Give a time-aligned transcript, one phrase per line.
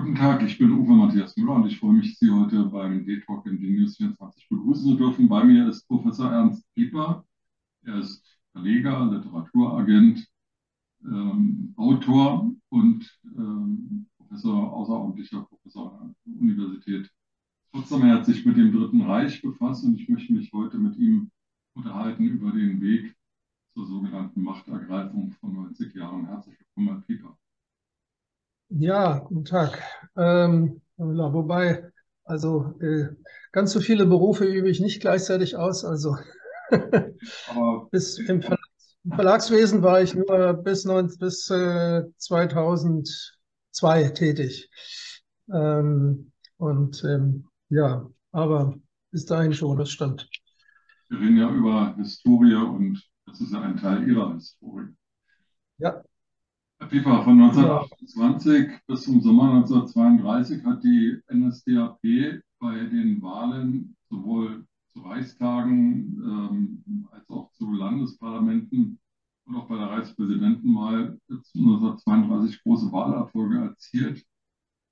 [0.00, 3.44] Guten Tag, ich bin Uwe Matthias Müller und ich freue mich, Sie heute beim D-Talk
[3.44, 5.28] in die News 24 begrüßen zu dürfen.
[5.28, 7.22] Bei mir ist Professor Ernst Pieper.
[7.84, 10.26] Er ist Verleger, Literaturagent,
[11.04, 17.12] ähm, Autor und ähm, Professor, außerordentlicher Professor an der Universität
[17.70, 18.02] Potsdam.
[18.04, 21.30] Er hat sich mit dem Dritten Reich befasst und ich möchte mich heute mit ihm
[21.74, 23.14] unterhalten über den Weg
[23.74, 26.24] zur sogenannten Machtergreifung von 90 Jahren.
[26.24, 27.39] Herzlich willkommen, Herr Pieper.
[28.72, 29.82] Ja, guten Tag.
[30.16, 31.90] Ähm, wobei,
[32.22, 33.08] also äh,
[33.50, 35.84] ganz so viele Berufe übe ich nicht gleichzeitig aus.
[35.84, 36.16] Also
[37.90, 44.70] bis im, Verlags, im, Verlagswesen war ich nur bis, 19, bis äh, 2002 tätig.
[45.52, 48.76] Ähm, und ähm, ja, aber
[49.10, 50.28] bis dahin schon, das stimmt.
[51.08, 54.94] Wir reden ja über Historie und das ist ja ein Teil Ihrer Historie.
[55.78, 56.04] Ja,
[56.90, 62.02] Pieper, von 1928 bis zum Sommer 1932 hat die NSDAP
[62.58, 68.98] bei den Wahlen sowohl zu Reichstagen ähm, als auch zu Landesparlamenten
[69.46, 74.26] und auch bei der Reichspräsidentenwahl 1932 große Wahlerfolge erzielt.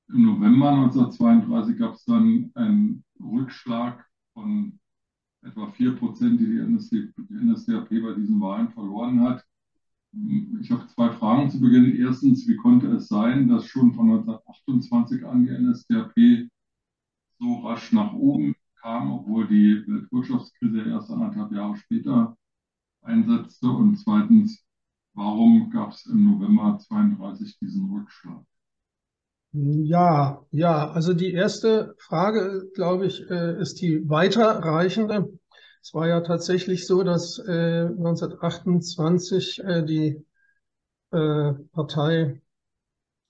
[0.09, 4.79] Im November 1932 gab es dann einen Rückschlag von
[5.43, 9.48] etwa 4 Prozent, die die NSDAP bei diesen Wahlen verloren hat.
[10.61, 11.97] Ich habe zwei Fragen zu Beginn.
[11.97, 16.49] Erstens, wie konnte es sein, dass schon von 1928 an die NSDAP
[17.39, 22.37] so rasch nach oben kam, obwohl die Weltwirtschaftskrise erst anderthalb Jahre später
[23.03, 23.69] einsetzte?
[23.69, 24.65] Und zweitens,
[25.15, 28.45] warum gab es im November 32 diesen Rückschlag?
[29.53, 35.38] Ja, ja, also die erste Frage, glaube ich, äh, ist die weiterreichende.
[35.83, 40.25] Es war ja tatsächlich so, dass äh, 1928 äh, die
[41.13, 42.43] äh, Partei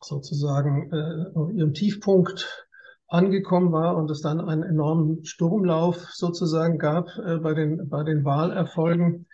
[0.01, 2.67] sozusagen äh, auf ihrem Tiefpunkt
[3.09, 8.25] angekommen war und es dann einen enormen Sturmlauf sozusagen gab äh, bei, den, bei den
[8.25, 9.27] Wahlerfolgen.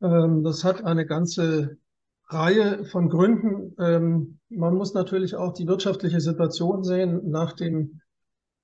[0.00, 1.76] Ähm, das hat eine ganze
[2.28, 3.74] Reihe von Gründen.
[3.78, 8.00] Ähm, man muss natürlich auch die wirtschaftliche Situation sehen nach dem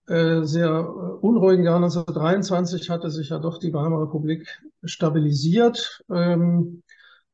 [0.07, 6.83] äh, sehr äh, unruhigen Jahr 1923 hatte sich ja doch die Weimarer Republik stabilisiert ähm,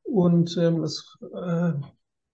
[0.04, 1.72] und ähm, es äh,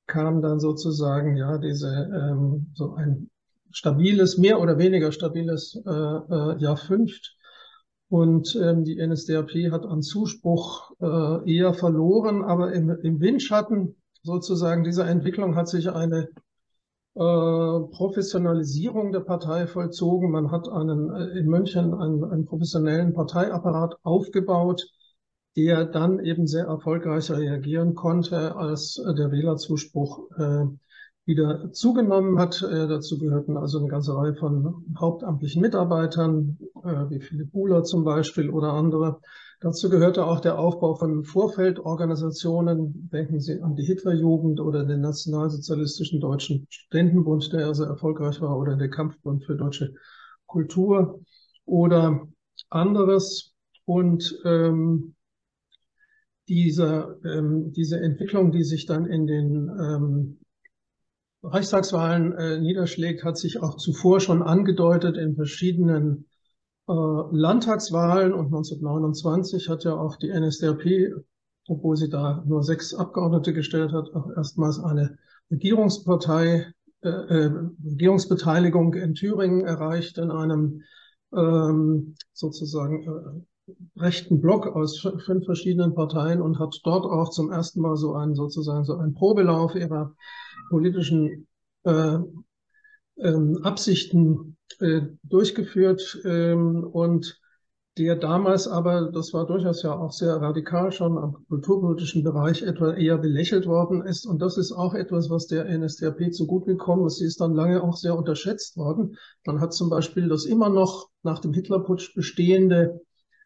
[0.06, 3.30] kam dann sozusagen ja diese ähm, so ein
[3.70, 7.36] stabiles, mehr oder weniger stabiles äh, äh, Jahr fünft.
[8.08, 14.84] Und ähm, die NSDAP hat an Zuspruch äh, eher verloren, aber im, im Windschatten sozusagen
[14.84, 16.28] dieser Entwicklung hat sich eine
[17.16, 20.30] Professionalisierung der Partei vollzogen.
[20.30, 24.86] Man hat einen, äh, in München einen, einen professionellen Parteiapparat aufgebaut,
[25.56, 30.66] der dann eben sehr erfolgreich reagieren konnte, als der Wählerzuspruch äh,
[31.24, 32.62] wieder zugenommen hat.
[32.62, 38.04] Äh, dazu gehörten also eine ganze Reihe von hauptamtlichen Mitarbeitern, äh, wie Philipp Buhler zum
[38.04, 39.20] Beispiel oder andere.
[39.66, 43.10] Dazu gehörte auch der Aufbau von Vorfeldorganisationen.
[43.12, 48.76] Denken Sie an die Hitlerjugend oder den Nationalsozialistischen Deutschen Studentenbund, der sehr erfolgreich war, oder
[48.76, 49.94] der Kampfbund für deutsche
[50.46, 51.20] Kultur
[51.64, 52.28] oder
[52.70, 53.54] anderes.
[53.84, 55.16] Und ähm,
[56.46, 60.38] diese, ähm, diese Entwicklung, die sich dann in den ähm,
[61.42, 66.26] Reichstagswahlen äh, niederschlägt, hat sich auch zuvor schon angedeutet in verschiedenen
[66.88, 71.14] Landtagswahlen und 1929 hat ja auch die NSDAP,
[71.68, 75.18] obwohl sie da nur sechs Abgeordnete gestellt hat, auch erstmals eine
[75.50, 77.52] Regierungspartei, äh, äh,
[77.84, 80.82] Regierungsbeteiligung in Thüringen erreicht in einem
[81.34, 87.80] ähm, sozusagen äh, rechten Block aus fünf verschiedenen Parteien und hat dort auch zum ersten
[87.80, 90.14] Mal so einen sozusagen so einen Probelauf ihrer
[90.70, 91.48] politischen
[91.82, 92.18] äh,
[93.18, 97.40] ähm, Absichten äh, durchgeführt ähm, und
[97.98, 102.92] der damals aber, das war durchaus ja auch sehr radikal schon am kulturpolitischen Bereich etwa
[102.92, 104.26] eher belächelt worden ist.
[104.26, 107.16] Und das ist auch etwas, was der NSDAP zu gut gekommen ist.
[107.16, 109.16] Sie ist dann lange auch sehr unterschätzt worden.
[109.46, 113.00] Man hat zum Beispiel das immer noch nach dem Hitlerputsch bestehende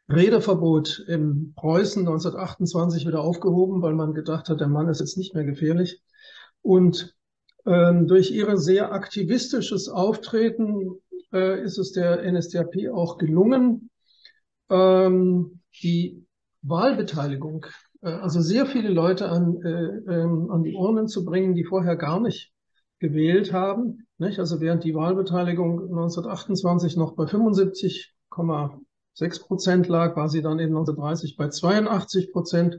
[0.09, 5.33] Redeverbot im Preußen 1928 wieder aufgehoben, weil man gedacht hat, der Mann ist jetzt nicht
[5.33, 6.03] mehr gefährlich.
[6.61, 7.15] Und
[7.67, 10.99] ähm, durch ihre sehr aktivistisches Auftreten
[11.33, 13.91] äh, ist es der NSDAP auch gelungen,
[14.69, 16.27] ähm, die
[16.63, 17.67] Wahlbeteiligung,
[18.03, 21.97] äh, also sehr viele Leute an, äh, ähm, an die Urnen zu bringen, die vorher
[21.97, 22.53] gar nicht
[22.99, 24.07] gewählt haben.
[24.19, 24.39] Nicht?
[24.39, 31.37] Also während die Wahlbeteiligung 1928 noch bei 75,6 Prozent lag, war sie dann eben 1930
[31.37, 32.79] bei 82 Prozent.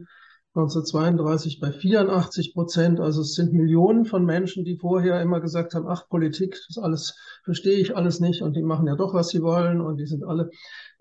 [0.53, 2.99] 1932 bei 84 Prozent.
[2.99, 7.17] Also es sind Millionen von Menschen, die vorher immer gesagt haben, ach, Politik, das alles
[7.45, 10.25] verstehe ich alles nicht und die machen ja doch, was sie wollen und die sind
[10.25, 10.49] alle.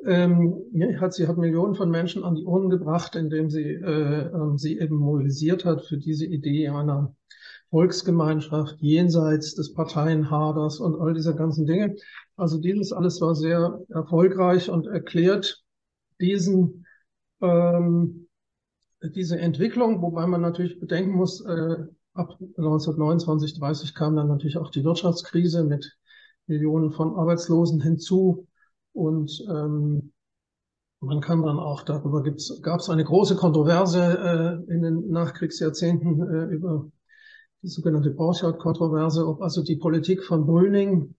[0.07, 0.55] Ähm,
[1.01, 4.79] hat, sie hat Millionen von Menschen an die Urnen gebracht, indem sie äh, ähm, sie
[4.79, 7.15] eben mobilisiert hat für diese Idee einer
[7.71, 11.97] Volksgemeinschaft jenseits des Parteienhaders und all dieser ganzen Dinge.
[12.37, 15.63] Also dieses alles war sehr erfolgreich und erklärt
[16.21, 16.87] diesen
[17.41, 18.20] ähm,
[19.03, 21.77] diese Entwicklung, wobei man natürlich bedenken muss, äh,
[22.15, 25.97] ab 1929, 30 kam dann natürlich auch die Wirtschaftskrise mit
[26.47, 28.47] Millionen von Arbeitslosen hinzu.
[28.93, 30.13] Und ähm,
[31.01, 32.23] man kann dann auch darüber
[32.63, 36.91] gab es eine große Kontroverse äh, in den Nachkriegsjahrzehnten äh, über
[37.63, 41.15] die sogenannte Borchardt-Kontroverse, ob also die Politik von Brüning,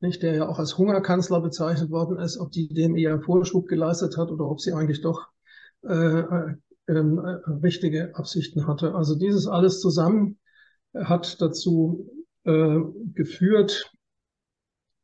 [0.00, 4.16] nicht, der ja auch als Hungerkanzler bezeichnet worden ist, ob die dem eher Vorschub geleistet
[4.16, 5.28] hat oder ob sie eigentlich doch
[5.82, 6.22] äh,
[6.88, 8.94] ähm, richtige Absichten hatte.
[8.94, 10.38] Also dieses alles zusammen
[10.94, 12.10] hat dazu
[12.44, 12.78] äh,
[13.14, 13.92] geführt,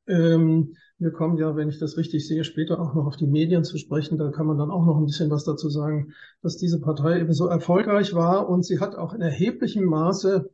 [0.06, 3.64] ähm, wir kommen ja, wenn ich das richtig sehe, später auch noch auf die Medien
[3.64, 4.18] zu sprechen.
[4.18, 6.12] Da kann man dann auch noch ein bisschen was dazu sagen,
[6.42, 10.50] dass diese Partei eben so erfolgreich war und sie hat auch in erheblichem Maße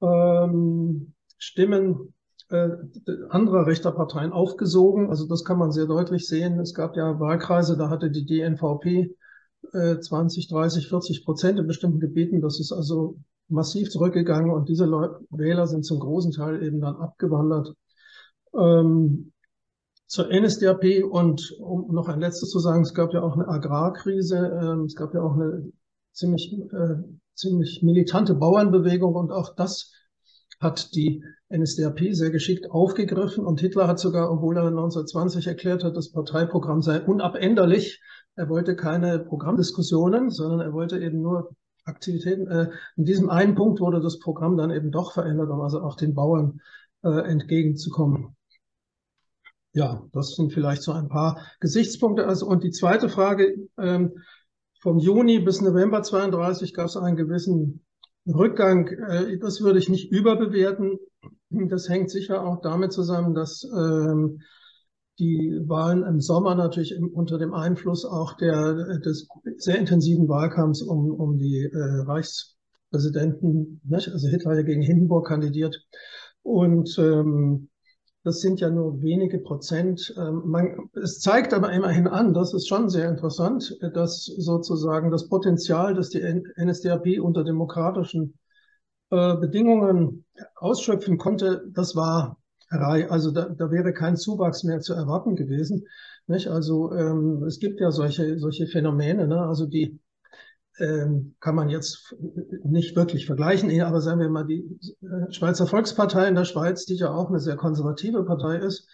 [0.00, 2.14] ähm, Stimmen
[2.50, 2.68] äh,
[3.30, 5.10] anderer rechter Parteien aufgesogen.
[5.10, 6.60] Also das kann man sehr deutlich sehen.
[6.60, 9.16] Es gab ja Wahlkreise, da hatte die DNVP
[9.72, 12.40] 20, 30, 40 Prozent in bestimmten Gebieten.
[12.40, 13.16] Das ist also
[13.48, 17.74] massiv zurückgegangen und diese Leute, Wähler sind zum großen Teil eben dann abgewandert
[18.58, 19.32] ähm,
[20.06, 21.04] zur NSDAP.
[21.08, 24.94] Und um noch ein letztes zu sagen, es gab ja auch eine Agrarkrise, äh, es
[24.94, 25.72] gab ja auch eine
[26.12, 26.96] ziemlich, äh,
[27.34, 29.92] ziemlich militante Bauernbewegung und auch das
[30.60, 31.22] hat die
[31.52, 36.80] NSDAP sehr geschickt aufgegriffen und Hitler hat sogar, obwohl er 1920 erklärt hat, das Parteiprogramm
[36.80, 38.00] sei unabänderlich,
[38.36, 41.54] er wollte keine Programmdiskussionen, sondern er wollte eben nur
[41.84, 42.46] Aktivitäten.
[42.48, 45.96] Äh, in diesem einen Punkt wurde das Programm dann eben doch verändert, um also auch
[45.96, 46.60] den Bauern
[47.02, 48.36] äh, entgegenzukommen.
[49.72, 52.26] Ja, das sind vielleicht so ein paar Gesichtspunkte.
[52.26, 54.12] Also, und die zweite Frage, ähm,
[54.80, 57.84] vom Juni bis November 32 gab es einen gewissen
[58.26, 58.88] Rückgang.
[58.88, 60.98] Äh, das würde ich nicht überbewerten.
[61.50, 64.40] Das hängt sicher auch damit zusammen, dass ähm,
[65.18, 69.28] die Wahlen im Sommer natürlich unter dem Einfluss auch der, des
[69.58, 74.08] sehr intensiven Wahlkampfs um, um die äh, Reichspräsidenten, nicht?
[74.08, 75.86] also Hitler gegen Hindenburg kandidiert.
[76.42, 77.68] Und ähm,
[78.24, 80.14] das sind ja nur wenige Prozent.
[80.16, 85.28] Ähm, man, es zeigt aber immerhin an, das ist schon sehr interessant, dass sozusagen das
[85.28, 86.22] Potenzial, das die
[86.56, 88.38] NSDAP unter demokratischen
[89.10, 90.24] äh, Bedingungen
[90.56, 92.38] ausschöpfen konnte, das war
[92.82, 95.86] also da, da wäre kein Zuwachs mehr zu erwarten gewesen.
[96.26, 96.48] Nicht?
[96.48, 99.40] Also ähm, es gibt ja solche, solche Phänomene, ne?
[99.40, 100.00] also die
[100.78, 102.14] ähm, kann man jetzt
[102.64, 106.96] nicht wirklich vergleichen, aber sagen wir mal, die äh, Schweizer Volkspartei in der Schweiz, die
[106.96, 108.88] ja auch eine sehr konservative Partei ist,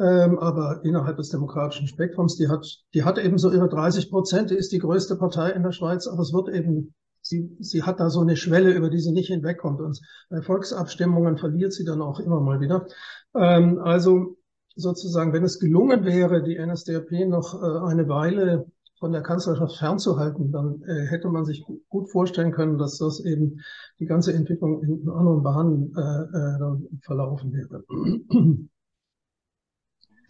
[0.00, 4.50] ähm, aber innerhalb des demokratischen Spektrums, die hat, die hat eben so ihre 30 Prozent,
[4.50, 8.00] die ist die größte Partei in der Schweiz, aber es wird eben sie, sie hat
[8.00, 9.80] da so eine Schwelle, über die sie nicht hinwegkommt.
[9.80, 12.86] Und bei Volksabstimmungen verliert sie dann auch immer mal wieder.
[13.34, 14.36] Ähm, also
[14.74, 18.66] sozusagen, wenn es gelungen wäre, die NSDAP noch äh, eine Weile
[18.98, 23.60] von der Kanzlerschaft fernzuhalten, dann äh, hätte man sich gut vorstellen können, dass das eben
[24.00, 27.84] die ganze Entwicklung in anderen Bahnen äh, äh, verlaufen wäre.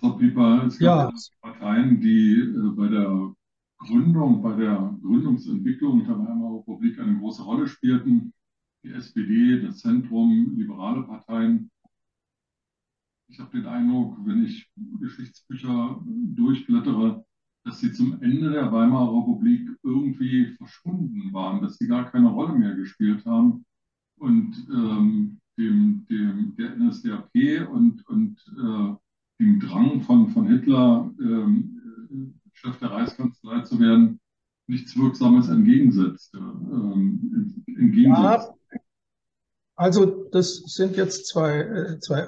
[0.00, 1.10] Frau Pieper, es gibt ja.
[1.40, 3.34] Parteien, die äh, bei der
[3.78, 8.32] Gründung, bei der Gründungsentwicklung der Weimarer Republik eine große Rolle spielten.
[8.84, 11.70] Die SPD, das Zentrum, liberale Parteien.
[13.28, 14.70] Ich habe den Eindruck, wenn ich
[15.00, 17.24] Geschichtsbücher durchblättere,
[17.64, 22.58] dass sie zum Ende der Weimarer Republik irgendwie verschwunden waren, dass sie gar keine Rolle
[22.58, 23.64] mehr gespielt haben
[24.18, 28.94] und ähm, dem, dem, der NSDAP und, und äh,
[29.40, 31.77] dem Drang von, von Hitler, ähm,
[32.60, 34.20] Chef der Reichskanzlei zu werden,
[34.66, 36.34] nichts Wirksames entgegensetzt.
[36.34, 37.64] Ähm,
[38.04, 38.54] Ja,
[39.76, 42.26] also das sind jetzt zwei, äh, zwei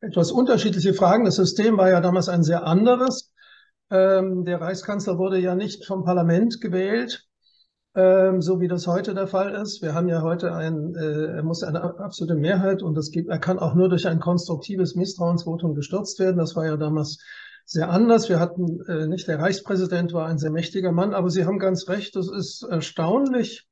[0.00, 1.24] etwas unterschiedliche Fragen.
[1.24, 3.32] Das System war ja damals ein sehr anderes.
[3.90, 7.26] Ähm, der Reichskanzler wurde ja nicht vom Parlament gewählt,
[7.94, 9.82] ähm, so wie das heute der Fall ist.
[9.82, 13.38] Wir haben ja heute ein, äh, er muss eine absolute Mehrheit und das gibt, er
[13.38, 16.36] kann auch nur durch ein konstruktives Misstrauensvotum gestürzt werden.
[16.36, 17.18] Das war ja damals
[17.70, 18.28] sehr anders.
[18.28, 21.88] Wir hatten äh, nicht, der Reichspräsident war ein sehr mächtiger Mann, aber Sie haben ganz
[21.88, 23.68] recht, das ist erstaunlich.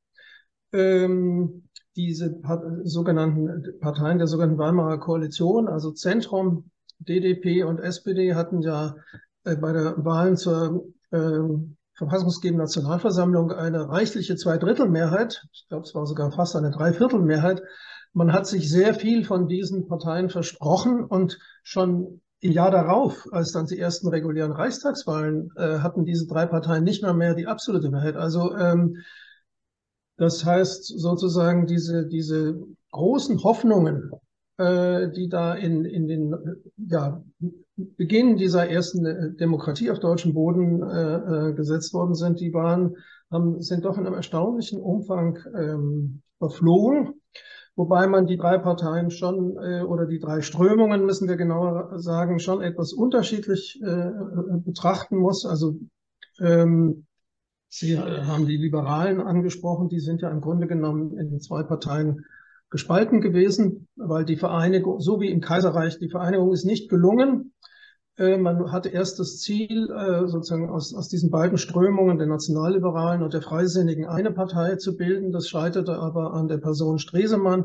[0.72, 1.64] Ähm,
[1.96, 8.94] diese Part sogenannten Parteien der sogenannten Weimarer Koalition, also Zentrum, DDP und SPD hatten ja
[9.42, 11.40] äh, bei der Wahlen zur äh,
[11.94, 17.62] verfassungsgebenden Nationalversammlung eine reichliche Zweidrittelmehrheit, ich glaube, es war sogar fast eine Dreiviertelmehrheit.
[18.12, 23.52] Man hat sich sehr viel von diesen Parteien versprochen und schon im Jahr darauf, als
[23.52, 27.90] dann die ersten regulären Reichstagswahlen, äh, hatten diese drei Parteien nicht mehr mehr die absolute
[27.90, 28.16] Mehrheit.
[28.16, 28.98] Also ähm,
[30.16, 32.58] das heißt sozusagen diese, diese
[32.90, 34.10] großen Hoffnungen,
[34.56, 36.34] äh, die da in, in den
[36.76, 37.22] ja,
[37.76, 42.96] Beginn dieser ersten Demokratie auf deutschem Boden äh, äh, gesetzt worden sind, die waren,
[43.30, 47.17] haben, sind doch in einem erstaunlichen Umfang ähm, verflogen.
[47.78, 52.40] Wobei man die drei Parteien schon äh, oder die drei Strömungen, müssen wir genauer sagen,
[52.40, 54.10] schon etwas unterschiedlich äh,
[54.64, 55.46] betrachten muss.
[55.46, 55.78] Also
[56.40, 57.06] ähm,
[57.68, 62.24] Sie haben die Liberalen angesprochen, die sind ja im Grunde genommen in zwei Parteien
[62.68, 67.52] gespalten gewesen, weil die Vereinigung, so wie im Kaiserreich, die Vereinigung ist nicht gelungen.
[68.18, 73.22] Äh, man hatte erst das Ziel, äh, sozusagen aus, aus diesen beiden Strömungen, der Nationalliberalen
[73.22, 75.32] und der Freisinnigen, eine Partei zu bilden.
[75.32, 77.64] Das scheiterte aber an der Person Stresemann,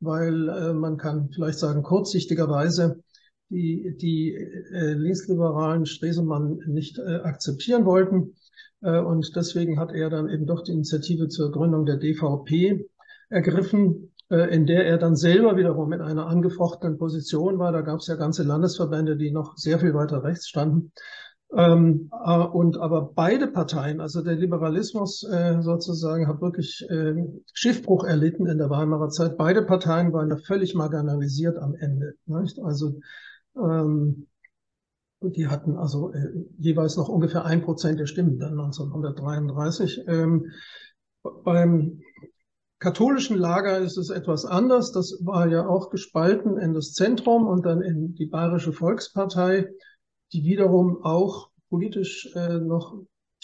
[0.00, 3.02] weil äh, man kann vielleicht sagen, kurzsichtigerweise
[3.50, 4.34] die, die
[4.70, 8.34] Linksliberalen Stresemann nicht akzeptieren wollten.
[8.80, 12.86] Und deswegen hat er dann eben doch die Initiative zur Gründung der DVP
[13.28, 17.72] ergriffen, in der er dann selber wiederum in einer angefochtenen Position war.
[17.72, 20.92] Da gab es ja ganze Landesverbände, die noch sehr viel weiter rechts standen.
[21.56, 27.14] Ähm, äh, und aber beide Parteien, also der Liberalismus äh, sozusagen, hat wirklich äh,
[27.52, 29.36] Schiffbruch erlitten in der Weimarer Zeit.
[29.36, 32.14] Beide Parteien waren ja völlig marginalisiert am Ende.
[32.26, 32.58] Nicht?
[32.58, 32.98] Also
[33.56, 34.26] ähm,
[35.20, 40.04] die hatten also äh, jeweils noch ungefähr ein Prozent der Stimmen dann 1933.
[40.08, 40.50] Ähm,
[41.44, 42.00] beim
[42.84, 44.92] katholischen Lager ist es etwas anders.
[44.92, 49.70] Das war ja auch gespalten in das Zentrum und dann in die Bayerische Volkspartei,
[50.34, 52.94] die wiederum auch politisch äh, noch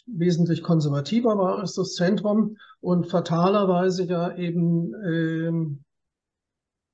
[0.07, 5.53] wesentlich konservativer war als das Zentrum und fatalerweise ja eben äh,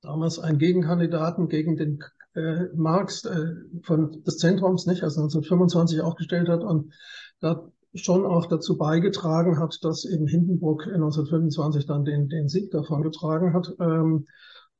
[0.01, 1.99] damals einen Gegenkandidaten gegen den
[2.33, 6.93] äh, Marx äh, von des Zentrums nicht, also 1925 aufgestellt hat und
[7.41, 13.03] da schon auch dazu beigetragen hat, dass eben Hindenburg 1925 dann den, den Sieg davon
[13.03, 13.73] getragen hat.
[13.79, 14.25] Ähm,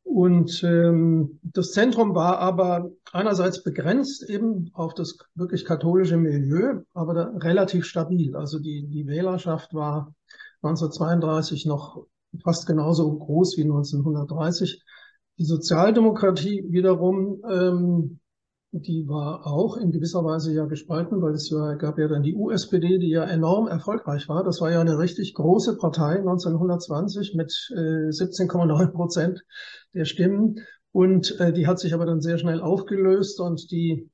[0.03, 7.13] und ähm, das Zentrum war aber einerseits begrenzt eben auf das wirklich katholische Milieu, aber
[7.13, 8.33] da relativ stabil.
[8.36, 10.13] Also die, die Wählerschaft war
[10.62, 12.05] 1932 noch
[12.41, 14.81] fast genauso groß wie 1930.
[15.39, 18.19] Die Sozialdemokratie wiederum ähm,
[18.71, 22.36] die war auch in gewisser Weise ja gespalten, weil es ja, gab ja dann die
[22.36, 24.43] USPD, die ja enorm erfolgreich war.
[24.43, 29.43] Das war ja eine richtig große Partei 1920 mit äh, 17,9 Prozent
[29.93, 30.59] der Stimmen.
[30.91, 34.09] Und äh, die hat sich aber dann sehr schnell aufgelöst und die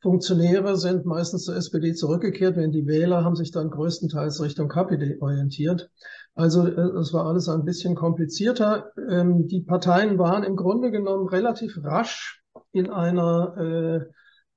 [0.00, 5.18] Funktionäre sind meistens zur SPD zurückgekehrt, während die Wähler haben sich dann größtenteils Richtung KPD
[5.20, 5.90] orientiert.
[6.34, 8.92] Also äh, es war alles ein bisschen komplizierter.
[9.10, 12.37] Ähm, die Parteien waren im Grunde genommen relativ rasch
[12.72, 14.12] in einer äh,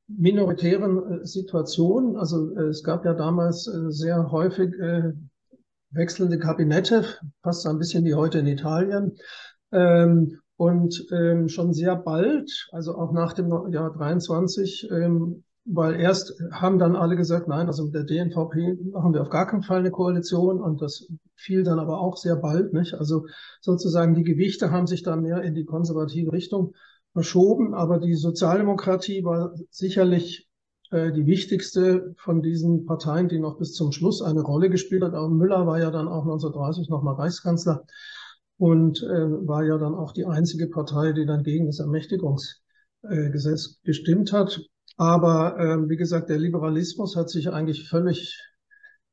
[0.07, 2.17] minoritären äh, Situation.
[2.17, 5.13] Also äh, es gab ja damals äh, sehr häufig äh,
[5.91, 7.05] wechselnde Kabinette,
[7.43, 9.17] fast ein bisschen wie heute in Italien.
[9.71, 16.39] Ähm, und ähm, schon sehr bald, also auch nach dem Jahr 23, ähm, weil erst
[16.51, 19.79] haben dann alle gesagt, nein, also mit der DNVP machen wir auf gar keinen Fall
[19.79, 22.93] eine Koalition und das fiel dann aber auch sehr bald, nicht?
[22.93, 23.25] Also
[23.59, 26.75] sozusagen die Gewichte haben sich dann mehr in die konservative Richtung
[27.13, 30.49] verschoben, aber die Sozialdemokratie war sicherlich
[30.91, 35.13] äh, die wichtigste von diesen Parteien, die noch bis zum Schluss eine Rolle gespielt hat.
[35.13, 37.85] Aber Müller war ja dann auch 1930 nochmal Reichskanzler
[38.57, 42.61] und äh, war ja dann auch die einzige Partei, die dann gegen das Ermächtigungsgesetz
[43.03, 44.61] äh, gestimmt hat.
[44.97, 48.37] Aber äh, wie gesagt, der Liberalismus hat sich eigentlich völlig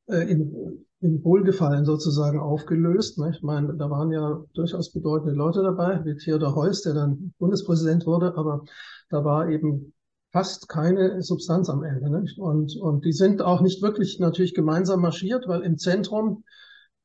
[0.09, 3.17] in, in Wohlgefallen sozusagen aufgelöst.
[3.19, 3.31] Ne?
[3.33, 8.05] Ich meine, da waren ja durchaus bedeutende Leute dabei, wie Theodor Heuss, der dann Bundespräsident
[8.05, 8.63] wurde, aber
[9.09, 9.93] da war eben
[10.31, 12.09] fast keine Substanz am Ende.
[12.21, 12.37] Nicht?
[12.37, 16.43] Und, und die sind auch nicht wirklich natürlich gemeinsam marschiert, weil im Zentrum,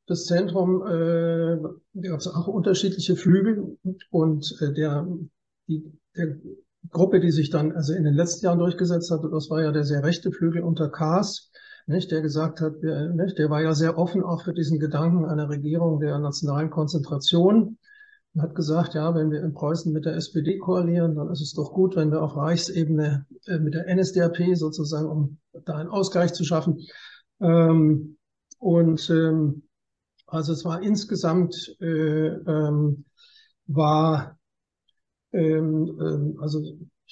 [0.07, 1.57] das Zentrum, äh,
[2.01, 3.79] gab es auch unterschiedliche Flügel
[4.11, 5.07] und äh, der,
[5.69, 5.85] die,
[6.17, 6.37] der
[6.91, 9.85] Gruppe, die sich dann also in den letzten Jahren durchgesetzt hat, das war ja der
[9.85, 11.51] sehr rechte Flügel unter Kaas,
[11.87, 15.27] nicht, der gesagt hat, der, nicht, der war ja sehr offen auch für diesen Gedanken
[15.27, 17.79] einer Regierung der nationalen Konzentration
[18.35, 21.53] und hat gesagt, ja, wenn wir in Preußen mit der SPD koalieren, dann ist es
[21.53, 26.33] doch gut, wenn wir auf Reichsebene äh, mit der NSDAP sozusagen, um da einen Ausgleich
[26.33, 26.81] zu schaffen.
[27.41, 28.17] Ähm,
[28.59, 29.63] und ähm,
[30.27, 33.05] also es war insgesamt äh, ähm,
[33.67, 34.39] war
[35.33, 36.61] ähm, ähm also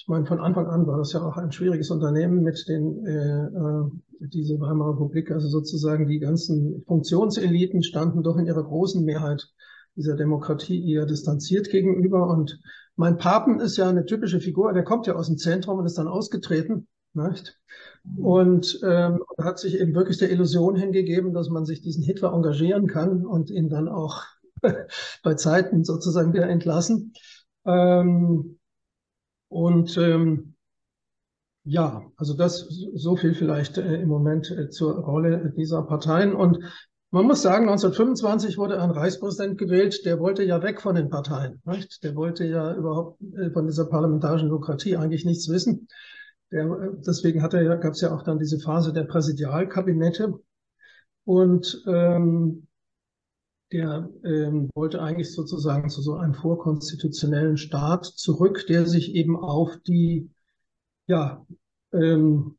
[0.03, 3.45] Ich meine, von Anfang an war das ja auch ein schwieriges Unternehmen mit den, äh,
[3.45, 9.47] äh, diese Weimarer Republik, also sozusagen die ganzen Funktionseliten standen doch in ihrer großen Mehrheit
[9.95, 12.27] dieser Demokratie eher distanziert gegenüber.
[12.27, 12.59] Und
[12.97, 15.97] mein Papen ist ja eine typische Figur, der kommt ja aus dem Zentrum und ist
[15.97, 16.89] dann ausgetreten.
[17.13, 17.57] Nicht?
[18.17, 22.87] Und ähm, hat sich eben wirklich der Illusion hingegeben, dass man sich diesen Hitler engagieren
[22.87, 24.23] kann und ihn dann auch
[25.23, 27.13] bei Zeiten sozusagen wieder entlassen.
[27.65, 28.59] Ähm,
[29.53, 30.55] und ähm,
[31.63, 36.33] ja, also das so viel vielleicht äh, im Moment äh, zur Rolle dieser Parteien.
[36.33, 36.59] Und
[37.11, 41.61] man muss sagen, 1925 wurde ein Reichspräsident gewählt, der wollte ja weg von den Parteien.
[41.65, 42.03] Nicht?
[42.03, 45.87] Der wollte ja überhaupt äh, von dieser parlamentarischen Demokratie eigentlich nichts wissen.
[46.51, 50.33] Der, äh, deswegen gab es ja auch dann diese Phase der Präsidialkabinette.
[51.25, 52.67] Und ähm,
[53.73, 59.71] der ähm, wollte eigentlich sozusagen zu so einem vorkonstitutionellen Staat zurück, der sich eben auf
[59.87, 60.29] die
[61.07, 61.45] ja,
[61.91, 62.55] ähm,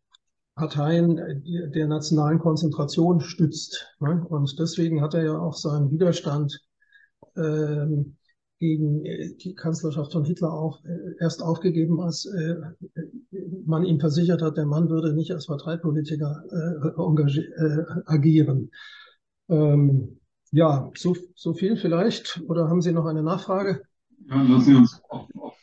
[0.55, 1.43] Parteien
[1.75, 3.95] der nationalen Konzentration stützt.
[4.01, 4.25] Ne?
[4.29, 6.61] Und deswegen hat er ja auch seinen Widerstand
[7.37, 8.17] ähm,
[8.59, 12.55] gegen äh, die Kanzlerschaft von Hitler auch äh, erst aufgegeben, als äh,
[13.67, 18.71] man ihm versichert hat, der Mann würde nicht als Parteipolitiker äh, äh, agieren.
[19.49, 20.21] Ähm,
[20.55, 22.41] ja, so, so viel vielleicht.
[22.47, 23.83] Oder haben Sie noch eine Nachfrage?
[24.29, 25.59] Ja, lassen Sie uns auf, auf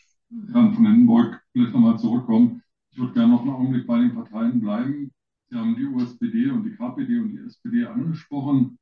[0.51, 2.61] Herrn von Hindenburg vielleicht nochmal zurückkommen.
[2.91, 5.11] Ich würde gerne noch einen Augenblick bei den Parteien bleiben.
[5.49, 8.77] Sie haben die USPD und die KPD und die SPD angesprochen.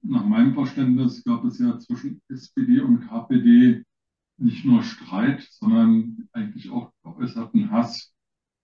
[0.00, 3.84] Nach meinem Verständnis gab es ja zwischen SPD und KPD
[4.38, 8.14] nicht nur Streit, sondern eigentlich auch geäußerten Hass.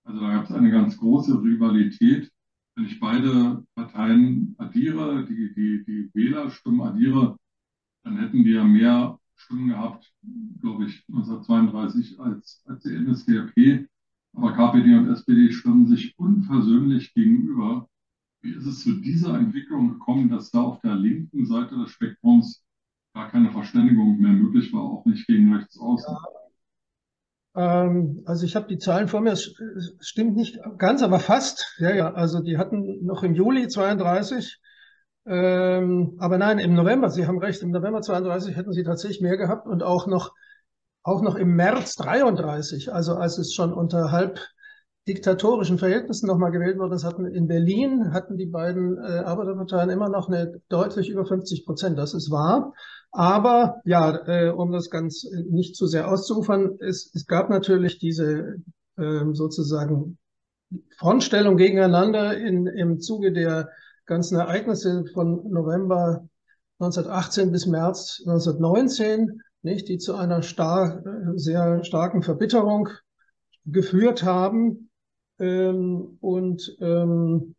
[0.04, 2.32] Also da gab es eine ganz große Rivalität
[2.74, 7.36] wenn ich beide Parteien addiere, die, die, die Wählerstimmen addiere,
[8.04, 10.12] dann hätten ja mehr Stimmen gehabt,
[10.60, 13.86] glaube ich, 1932 als, als die NSDAP.
[14.34, 17.88] Aber KPD und SPD stimmen sich unversöhnlich gegenüber.
[18.42, 22.64] Wie ist es zu dieser Entwicklung gekommen, dass da auf der linken Seite des Spektrums
[23.14, 26.14] gar keine Verständigung mehr möglich war, auch nicht gegen rechts außen?
[26.14, 26.22] Ja,
[27.56, 29.54] ähm, also ich habe die Zahlen vor mir, es
[30.00, 31.74] stimmt nicht ganz, aber fast.
[31.78, 34.58] Ja, ja, also die hatten noch im Juli 32,
[35.26, 39.36] ähm, aber nein, im November, Sie haben recht, im November 32 hätten sie tatsächlich mehr
[39.36, 40.32] gehabt und auch noch,
[41.02, 44.40] auch noch im März 33, also als es schon unter halb
[45.08, 50.08] diktatorischen Verhältnissen nochmal gewählt wurde, das hatten in Berlin, hatten die beiden äh, Arbeiterparteien immer
[50.08, 52.72] noch eine deutlich über 50 Prozent, das ist wahr.
[53.10, 58.56] Aber ja, äh, um das ganz nicht zu sehr auszufern, es, es gab natürlich diese
[58.96, 60.18] äh, sozusagen
[60.96, 63.70] Frontstellung gegeneinander in, im Zuge der
[64.06, 66.28] ganzen Ereignisse von November
[66.78, 71.02] 1918 bis März 1919, nicht, die zu einer star
[71.34, 72.88] sehr starken Verbitterung
[73.66, 74.89] geführt haben.
[75.40, 77.56] Ähm, und ähm,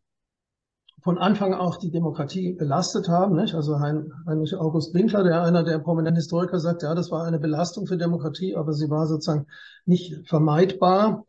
[1.03, 3.35] von Anfang auch die Demokratie belastet haben.
[3.35, 3.55] Nicht?
[3.55, 7.87] Also Heinrich August Winkler, der einer der prominenten Historiker, sagt, ja, das war eine Belastung
[7.87, 9.47] für Demokratie, aber sie war sozusagen
[9.85, 11.25] nicht vermeidbar.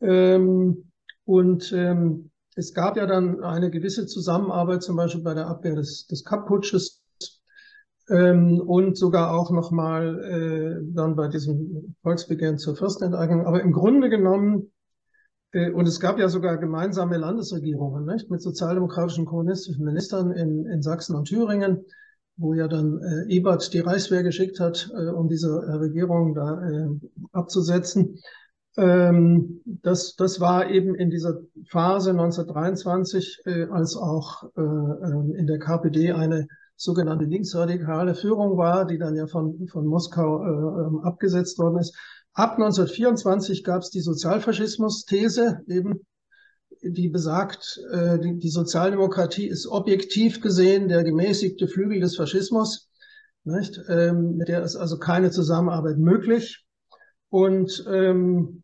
[0.00, 0.90] Ähm,
[1.24, 6.06] und ähm, es gab ja dann eine gewisse Zusammenarbeit, zum Beispiel bei der Abwehr des,
[6.06, 7.02] des Kapp-Putsches
[8.08, 13.46] ähm, und sogar auch nochmal äh, dann bei diesem Volksbegehren zur Fürstenenteignung.
[13.46, 14.72] Aber im Grunde genommen
[15.52, 18.30] und es gab ja sogar gemeinsame Landesregierungen nicht?
[18.30, 21.84] mit sozialdemokratischen kommunistischen Ministern in, in Sachsen und Thüringen,
[22.36, 26.62] wo ja dann äh, Ebert die Reichswehr geschickt hat, äh, um diese äh, Regierung da
[26.62, 26.88] äh,
[27.32, 28.18] abzusetzen.
[28.76, 35.46] Ähm, das, das war eben in dieser Phase 1923, äh, als auch äh, ähm, in
[35.46, 41.00] der KPD eine sogenannte linksradikale Führung war, die dann ja von, von Moskau äh, ähm,
[41.00, 41.94] abgesetzt worden ist.
[42.32, 46.06] Ab 1924 gab es die Sozialfaschismus-These, eben,
[46.82, 52.88] die besagt, äh, die, Sozialdemokratie ist objektiv gesehen der gemäßigte Flügel des Faschismus.
[53.44, 53.80] Nicht?
[53.88, 56.64] Ähm, mit der ist also keine Zusammenarbeit möglich.
[57.28, 58.62] Und ähm,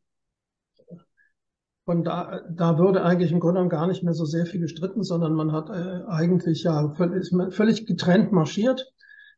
[1.84, 5.02] von da, da würde eigentlich im Grunde genommen gar nicht mehr so sehr viel gestritten,
[5.02, 8.92] sondern man hat äh, eigentlich ja völlig getrennt marschiert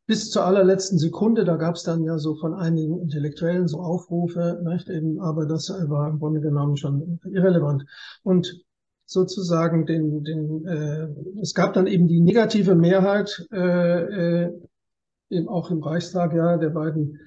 [0.09, 1.45] bis zur allerletzten Sekunde.
[1.45, 4.89] Da gab es dann ja so von einigen Intellektuellen so Aufrufe, nicht?
[4.89, 7.85] Eben, aber das war im Grunde genommen schon irrelevant.
[8.23, 8.65] Und
[9.05, 11.09] sozusagen den, den äh,
[11.43, 14.53] es gab dann eben die negative Mehrheit äh, äh,
[15.29, 17.21] eben auch im Reichstag ja der beiden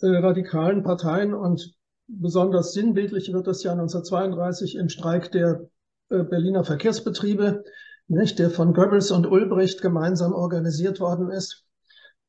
[0.00, 1.74] äh, radikalen Parteien und
[2.08, 5.68] besonders sinnbildlich wird das ja 1932 im Streik der
[6.08, 7.62] äh, Berliner Verkehrsbetriebe,
[8.08, 11.66] nicht, der von Goebbels und Ulbricht gemeinsam organisiert worden ist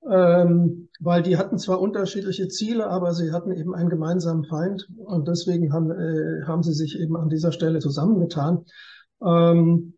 [0.09, 5.27] ähm, weil die hatten zwar unterschiedliche Ziele, aber sie hatten eben einen gemeinsamen Feind und
[5.27, 8.65] deswegen haben, äh, haben sie sich eben an dieser Stelle zusammengetan.
[9.23, 9.93] Ähm,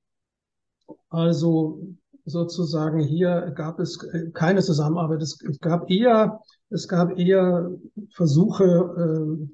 [1.09, 1.81] also
[2.25, 3.99] sozusagen hier gab es
[4.33, 5.21] keine Zusammenarbeit.
[5.21, 7.71] Es, es gab eher, es gab eher
[8.11, 9.47] Versuche äh,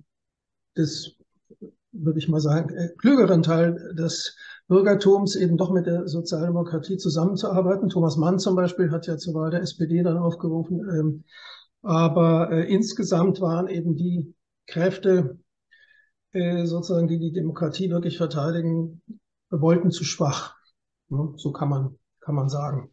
[0.77, 1.15] des,
[1.91, 4.35] würde ich mal sagen, äh, klügeren Teil des
[4.69, 7.89] Bürgertums eben doch mit der Sozialdemokratie zusammenzuarbeiten.
[7.89, 10.87] Thomas Mann zum Beispiel hat ja zur Wahl der SPD dann aufgerufen.
[10.87, 11.23] Ähm,
[11.81, 14.35] aber äh, insgesamt waren eben die
[14.67, 15.39] Kräfte,
[16.33, 19.01] äh, sozusagen, die die Demokratie wirklich verteidigen,
[19.49, 20.55] wollten zu schwach.
[21.09, 21.33] Ne?
[21.37, 22.91] So kann man, kann man sagen.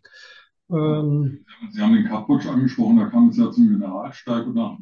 [0.70, 4.78] Ähm, Sie haben den Kaputsch angesprochen, da kam es ja zum Generalstreik und nach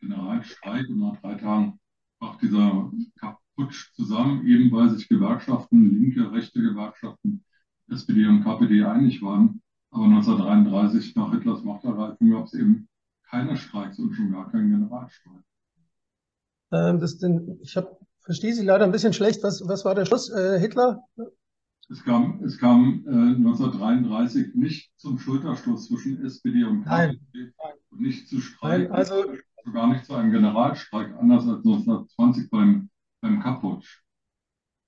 [0.00, 1.80] Generalstreik und nach drei Tagen
[2.20, 2.92] brach dieser
[3.58, 7.44] Kaputsch zusammen, eben weil sich Gewerkschaften, linke, rechte Gewerkschaften,
[7.90, 9.60] SPD und KPD einig waren.
[9.90, 12.88] Aber 1933 nach Hitlers Machtergreifung gab es eben
[13.28, 15.42] keine Streiks und schon gar keinen Generalstreik.
[16.72, 19.42] Ähm, das denn, ich hab, verstehe Sie leider ein bisschen schlecht.
[19.42, 20.30] Was, was war der Schluss?
[20.30, 21.02] Äh, Hitler
[21.90, 27.52] es kam, es kam äh, 1933 nicht zum Schulterschluss zwischen SPD und KPD
[27.90, 29.24] und nicht zu Streik, also,
[29.64, 32.90] sogar nicht zu einem Generalstreik, anders als 1920 beim,
[33.20, 34.02] beim Kaputsch.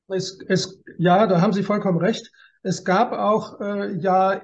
[0.09, 2.31] Es, es, ja, da haben Sie vollkommen recht.
[2.62, 4.40] Es gab auch äh, ja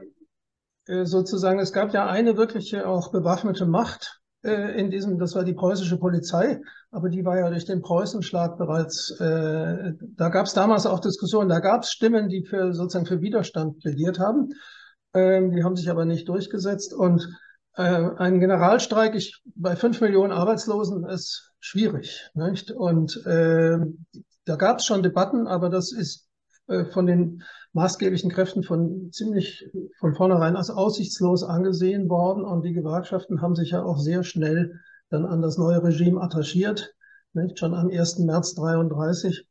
[0.86, 5.44] äh, sozusagen, es gab ja eine wirkliche auch bewaffnete Macht äh, in diesem, das war
[5.44, 6.60] die preußische Polizei,
[6.92, 11.48] aber die war ja durch den Preußenschlag bereits, äh, da gab es damals auch Diskussionen,
[11.48, 14.50] da gab es Stimmen, die für sozusagen für Widerstand plädiert haben,
[15.14, 17.28] ähm, die haben sich aber nicht durchgesetzt und
[17.76, 22.70] äh, ein Generalstreik ich, bei fünf Millionen Arbeitslosen ist schwierig, nicht?
[22.70, 23.78] Und äh,
[24.44, 26.28] da gab es schon Debatten, aber das ist
[26.68, 32.44] äh, von den maßgeblichen Kräften von ziemlich von vornherein als aussichtslos angesehen worden.
[32.44, 36.94] Und die Gewerkschaften haben sich ja auch sehr schnell dann an das neue Regime attachiert,
[37.34, 37.58] nicht?
[37.58, 38.18] schon am 1.
[38.20, 39.45] März 33.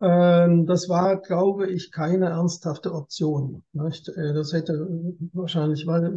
[0.00, 3.62] Ähm, das war, glaube ich, keine ernsthafte Option.
[3.74, 4.88] Äh, das hätte
[5.32, 6.14] wahrscheinlich, weil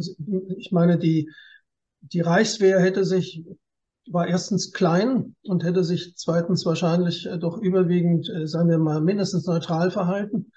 [0.56, 1.30] ich meine, die,
[2.00, 3.44] die Reichswehr hätte sich
[4.10, 9.00] war erstens klein und hätte sich zweitens wahrscheinlich äh, doch überwiegend, äh, sagen wir mal,
[9.00, 10.50] mindestens neutral verhalten.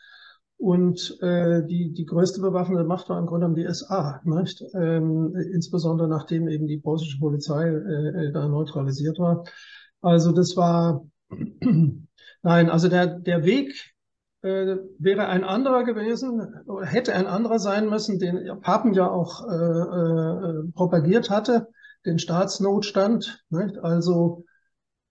[0.59, 4.63] Und die, die größte bewaffnete Macht war im Grunde genommen die SA, nicht?
[4.73, 9.43] Ähm, insbesondere nachdem eben die preußische Polizei da neutralisiert war.
[10.01, 11.05] Also das war,
[12.43, 13.93] nein, also der, der Weg
[14.41, 19.47] äh, wäre ein anderer gewesen, oder hätte ein anderer sein müssen, den Papen ja auch
[19.47, 21.67] äh, äh, propagiert hatte,
[22.05, 23.77] den Staatsnotstand, nicht?
[23.79, 24.45] also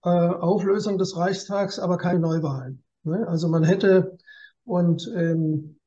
[0.02, 2.84] äh, Auflösung des Reichstags, aber keine Neuwahlen.
[3.02, 3.26] Ne?
[3.28, 4.16] Also man hätte
[4.64, 5.78] und ähm,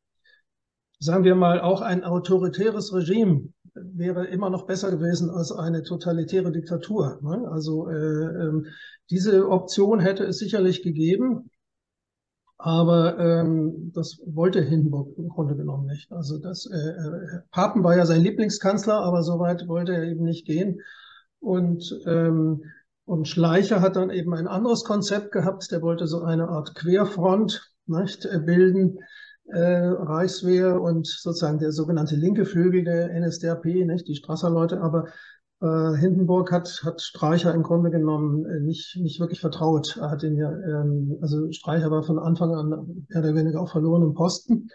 [0.99, 6.51] sagen wir mal, auch ein autoritäres Regime wäre immer noch besser gewesen als eine totalitäre
[6.51, 7.19] Diktatur.
[7.21, 7.47] Ne?
[7.49, 8.63] Also äh, äh,
[9.09, 11.49] diese Option hätte es sicherlich gegeben,
[12.57, 16.11] aber ähm, das wollte Hindenburg im Grunde genommen nicht.
[16.11, 20.23] Also das äh, äh Papen war ja sein Lieblingskanzler, aber so weit wollte er eben
[20.23, 20.81] nicht gehen.
[21.39, 22.63] Und ähm,
[23.09, 25.71] und Schleicher hat dann eben ein anderes Konzept gehabt.
[25.71, 28.99] Der wollte so eine Art Querfront nicht, äh, bilden,
[29.57, 35.05] Reichswehr und sozusagen der sogenannte linke Flügel der NSDAP, nicht, die Strasser-Leute, aber
[35.61, 39.97] äh, Hindenburg hat, hat Streicher im Grunde genommen äh, nicht, nicht wirklich vertraut.
[39.97, 42.69] Er hat ihn ja, ähm, also Streicher war von Anfang an
[43.09, 44.69] mehr oder weniger auf verlorenem Posten.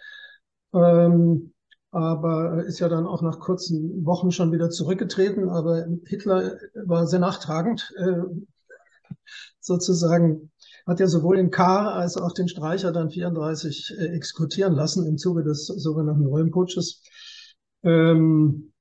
[0.74, 1.52] Ähm,
[1.90, 5.48] aber ist ja dann auch nach kurzen Wochen schon wieder zurückgetreten.
[5.48, 8.22] Aber Hitler war sehr nachtragend, äh,
[9.60, 10.50] sozusagen
[10.86, 11.90] hat ja sowohl den K.
[11.90, 17.02] als auch den Streicher dann 34 äh, exekutieren lassen im Zuge des sogenannten Röhmputsches.
[17.82, 18.72] Ähm,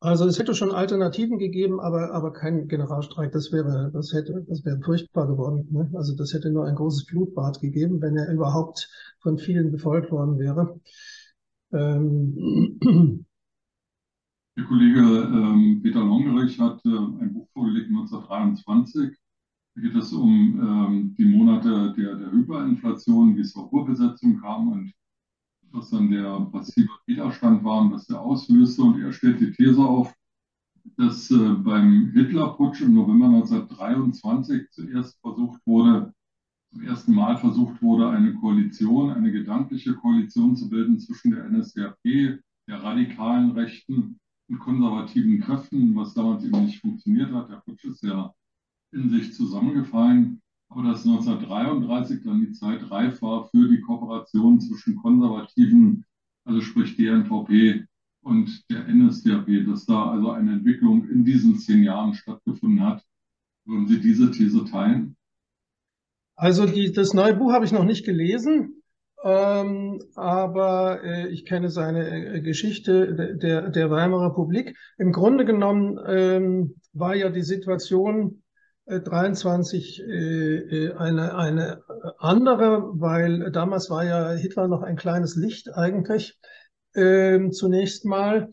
[0.00, 3.32] also es hätte schon Alternativen gegeben, aber, aber kein Generalstreik.
[3.32, 5.66] Das wäre, das hätte, das wäre furchtbar geworden.
[5.70, 5.90] Ne?
[5.94, 10.38] Also das hätte nur ein großes Blutbad gegeben, wenn er überhaupt von vielen befolgt worden
[10.38, 10.78] wäre.
[11.72, 13.24] Ähm,
[14.56, 19.23] Der Kollege ähm, Peter Longerich hat äh, ein Buch vorgelegt 1923 da
[19.76, 24.92] geht es um ähm, die Monate der, der Hyperinflation, wie es zur Urbesetzung kam und
[25.72, 28.82] was dann der passive Widerstand war und was der auslöste.
[28.82, 30.14] Und er stellt die These auf,
[30.96, 36.12] dass äh, beim Hitlerputsch im November 1923 zuerst versucht wurde,
[36.70, 42.02] zum ersten Mal versucht wurde, eine Koalition, eine gedankliche Koalition zu bilden zwischen der NSDAP,
[42.04, 47.50] der radikalen Rechten und konservativen Kräften, was damals eben nicht funktioniert hat.
[47.50, 48.32] Der Putsch ist ja
[48.94, 54.96] in sich zusammengefallen, aber dass 1933 dann die Zeit reif war für die Kooperation zwischen
[54.96, 56.04] Konservativen,
[56.44, 57.86] also sprich DNVP
[58.22, 63.04] und der NSDAP, dass da also eine Entwicklung in diesen zehn Jahren stattgefunden hat.
[63.66, 65.16] Würden Sie diese These teilen?
[66.36, 68.82] Also die, das neue Buch habe ich noch nicht gelesen,
[69.22, 74.76] ähm, aber äh, ich kenne seine äh, Geschichte der, der Weimarer Republik.
[74.98, 78.42] Im Grunde genommen ähm, war ja die Situation
[78.86, 81.82] 23 äh, äh, eine, eine
[82.18, 86.38] andere, weil damals war ja Hitler noch ein kleines Licht eigentlich
[86.94, 88.50] ähm, zunächst mal.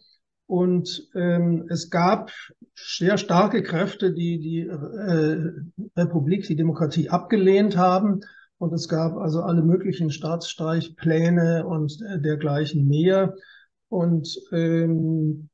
[0.48, 2.32] Und ähm, es gab
[2.76, 5.52] sehr starke Kräfte, die die äh,
[5.96, 8.22] Republik, die Demokratie abgelehnt haben.
[8.58, 13.34] Und es gab also alle möglichen Staatsstreichpläne und äh, dergleichen mehr.
[13.88, 15.50] Und ähm,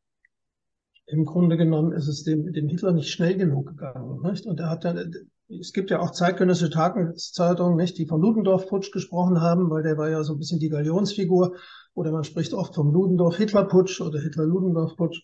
[1.08, 4.22] im Grunde genommen ist es dem, dem Hitler nicht schnell genug gegangen.
[4.22, 4.46] Nicht?
[4.46, 5.14] Und er hat dann,
[5.60, 10.10] es gibt ja auch zeitgenössische Tageszeitungen, nicht, die vom Ludendorff-Putsch gesprochen haben, weil der war
[10.10, 11.56] ja so ein bisschen die Galionsfigur.
[11.94, 15.22] Oder man spricht oft vom Ludendorff-Hitler-Putsch oder Hitler-Ludendorff-Putsch.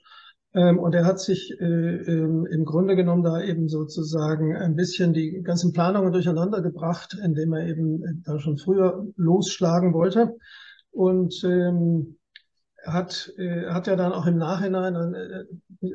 [0.53, 5.11] Ähm, und er hat sich äh, ähm, im Grunde genommen da eben sozusagen ein bisschen
[5.13, 10.37] die ganzen Planungen durcheinander gebracht, indem er eben da schon früher losschlagen wollte.
[10.91, 12.17] Und ähm,
[12.85, 15.45] hat, äh, hat ja dann auch im Nachhinein, äh,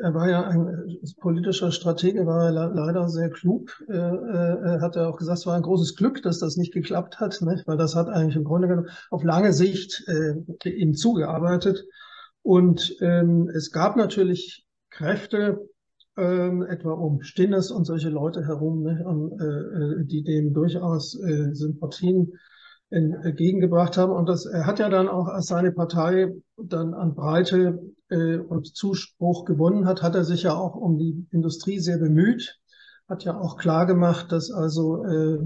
[0.01, 5.09] er war ja ein politischer Stratege, war er leider sehr klug, äh, äh, hat er
[5.09, 7.63] auch gesagt, es war ein großes Glück, dass das nicht geklappt hat, ne?
[7.67, 11.85] weil das hat eigentlich im Grunde genommen auf lange Sicht äh, ihm zugearbeitet.
[12.43, 15.69] Und ähm, es gab natürlich Kräfte,
[16.17, 21.55] ähm, etwa um Stinnes und solche Leute herum, ne, um, äh, die dem durchaus äh,
[21.55, 22.33] Sympathien
[22.91, 24.13] entgegengebracht haben.
[24.13, 28.75] Und das, er hat ja dann auch, als seine Partei dann an Breite äh, und
[28.75, 32.59] Zuspruch gewonnen hat, hat er sich ja auch um die Industrie sehr bemüht,
[33.09, 35.39] hat ja auch klar gemacht, dass also, äh,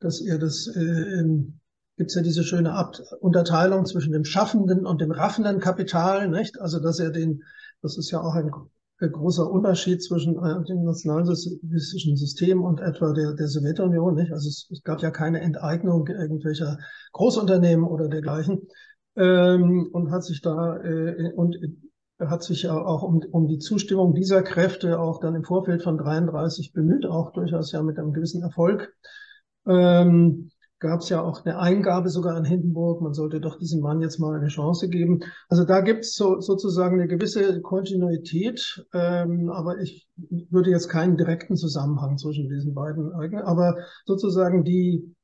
[0.00, 1.24] dass er das, äh,
[1.96, 6.60] gibt es ja diese schöne Ab Unterteilung zwischen dem schaffenden und dem raffenden Kapital, nicht?
[6.60, 7.42] Also, dass er den,
[7.82, 8.50] das ist ja auch ein
[8.98, 14.14] großer Unterschied zwischen äh, dem nationalsozialistischen System und etwa der, der Sowjetunion.
[14.14, 14.32] Nicht?
[14.32, 16.78] Also es, es, gab ja keine Enteignung irgendwelcher
[17.12, 18.68] Großunternehmen oder dergleichen
[19.16, 21.56] ähm, und hat sich da äh, und
[22.20, 26.72] hat sich auch um, um die Zustimmung dieser Kräfte auch dann im Vorfeld von 33
[26.72, 28.94] bemüht, auch durchaus ja mit einem gewissen Erfolg.
[29.66, 30.50] Ähm,
[30.84, 34.18] gab es ja auch eine Eingabe sogar an Hindenburg, man sollte doch diesem Mann jetzt
[34.18, 35.20] mal eine Chance geben.
[35.48, 40.06] Also da gibt es so, sozusagen eine gewisse Kontinuität, ähm, aber ich
[40.50, 43.40] würde jetzt keinen direkten Zusammenhang zwischen diesen beiden eignen.
[43.40, 45.14] Aber sozusagen die,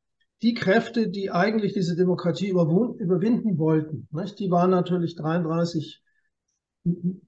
[0.40, 4.38] die Kräfte, die eigentlich diese Demokratie überwinden wollten, nicht?
[4.38, 6.02] die waren natürlich 33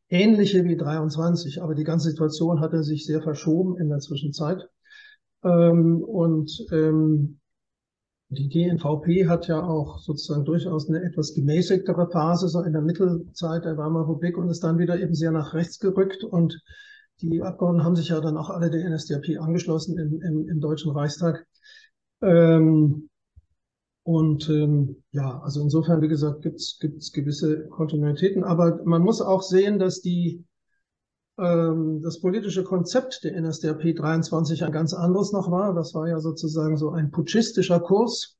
[0.08, 4.66] ähnliche wie 23, aber die ganze Situation hatte sich sehr verschoben in der Zwischenzeit.
[5.44, 7.40] Ähm, und ähm,
[8.32, 13.64] die GNVP hat ja auch sozusagen durchaus eine etwas gemäßigtere Phase, so in der Mittelzeit
[13.64, 16.24] der Weimarer Republik und ist dann wieder eben sehr nach rechts gerückt.
[16.24, 16.62] Und
[17.20, 20.92] die Abgeordneten haben sich ja dann auch alle der NSDAP angeschlossen im, im, im Deutschen
[20.92, 21.46] Reichstag.
[22.22, 23.10] Ähm,
[24.04, 28.44] und ähm, ja, also insofern, wie gesagt, gibt es gewisse Kontinuitäten.
[28.44, 30.44] Aber man muss auch sehen, dass die
[31.36, 35.74] das politische Konzept der NSDAP 23 ein ganz anderes noch war.
[35.74, 38.38] Das war ja sozusagen so ein putschistischer Kurs,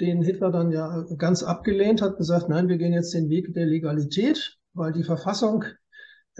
[0.00, 3.66] den Hitler dann ja ganz abgelehnt hat, gesagt, nein, wir gehen jetzt den Weg der
[3.66, 5.64] Legalität, weil die Verfassung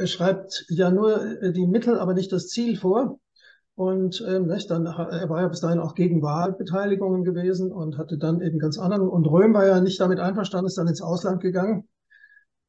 [0.05, 3.19] schreibt ja nur äh, die Mittel, aber nicht das Ziel vor.
[3.75, 8.19] Und ähm, nicht, dann, er war ja bis dahin auch gegen Wahlbeteiligungen gewesen und hatte
[8.19, 9.09] dann eben ganz anderen.
[9.09, 11.89] Und Röhm war ja nicht damit einverstanden, ist dann ins Ausland gegangen.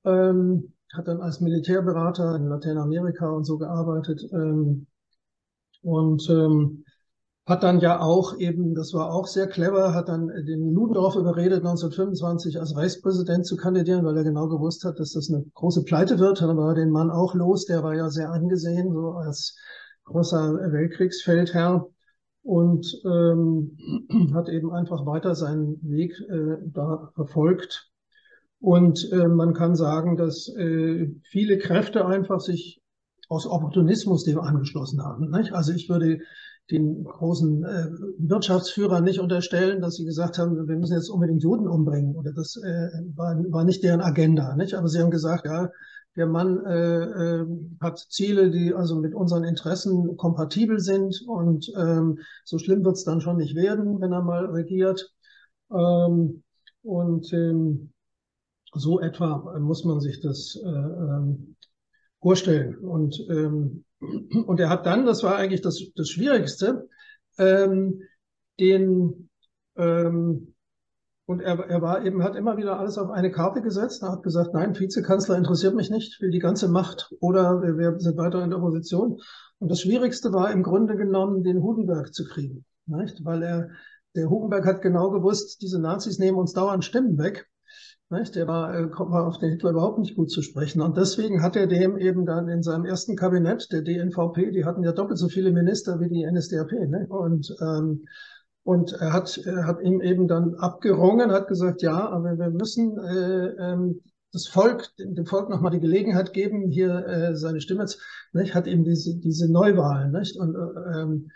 [0.06, 4.88] Ähm, hat dann als Militärberater in Lateinamerika und so gearbeitet ähm,
[5.82, 6.84] und ähm,
[7.46, 11.60] hat dann ja auch eben, das war auch sehr clever, hat dann den Ludendorff überredet,
[11.66, 16.20] 1925 als Reichspräsident zu kandidieren, weil er genau gewusst hat, dass das eine große Pleite
[16.20, 16.42] wird.
[16.42, 19.58] Dann war den Mann auch los, der war ja sehr angesehen, so als
[20.04, 21.88] großer Weltkriegsfeldherr
[22.44, 23.78] und ähm,
[24.34, 27.89] hat eben einfach weiter seinen Weg äh, da verfolgt
[28.60, 32.82] und äh, man kann sagen, dass äh, viele Kräfte einfach sich
[33.30, 35.30] aus Opportunismus dem angeschlossen haben.
[35.30, 35.54] Nicht?
[35.54, 36.20] Also ich würde
[36.72, 37.88] den großen äh,
[38.20, 42.16] Wirtschaftsführern nicht unterstellen, dass sie gesagt haben, wir müssen jetzt unbedingt Juden umbringen.
[42.16, 44.56] Oder das äh, war, war nicht deren Agenda.
[44.56, 44.74] Nicht?
[44.74, 45.70] Aber sie haben gesagt, ja,
[46.16, 47.46] der Mann äh, äh,
[47.80, 53.04] hat Ziele, die also mit unseren Interessen kompatibel sind und ähm, so schlimm wird es
[53.04, 55.14] dann schon nicht werden, wenn er mal regiert.
[55.72, 56.44] Ähm,
[56.82, 57.92] und ähm,
[58.74, 61.56] so etwa muss man sich das äh, ähm,
[62.22, 62.78] vorstellen.
[62.78, 66.88] Und, ähm, und er hat dann, das war eigentlich das, das Schwierigste,
[67.38, 68.02] ähm,
[68.60, 69.30] den,
[69.78, 70.54] ähm,
[71.26, 74.02] und er, er war eben, hat immer wieder alles auf eine Karte gesetzt.
[74.02, 77.78] Er hat gesagt, nein, Vizekanzler interessiert mich nicht, ich will die ganze Macht oder wir,
[77.78, 79.20] wir sind weiter in der Opposition.
[79.60, 82.66] Und das Schwierigste war im Grunde genommen, den Hugenberg zu kriegen.
[82.88, 83.24] Nicht?
[83.24, 83.70] Weil er,
[84.16, 87.48] der Hugenberg hat genau gewusst, diese Nazis nehmen uns dauernd Stimmen weg.
[88.12, 88.36] Nicht?
[88.36, 90.82] Der war, äh, kommt mal auf den Hitler überhaupt nicht gut zu sprechen.
[90.82, 94.84] Und deswegen hat er dem eben dann in seinem ersten Kabinett, der DNVP, die hatten
[94.84, 96.72] ja doppelt so viele Minister wie die NSDAP.
[96.72, 97.06] Ne?
[97.08, 98.06] Und, ähm,
[98.64, 102.98] und er hat, er hat ihm eben dann abgerungen, hat gesagt, ja, aber wir müssen
[102.98, 108.00] äh, ähm, das Volk, dem Volk nochmal die Gelegenheit geben, hier äh, seine Stimme zu,
[108.34, 108.56] nicht?
[108.56, 110.12] hat eben diese, diese Neuwahlen.
[110.12, 110.36] Nicht?
[110.36, 111.30] Und, äh, ähm,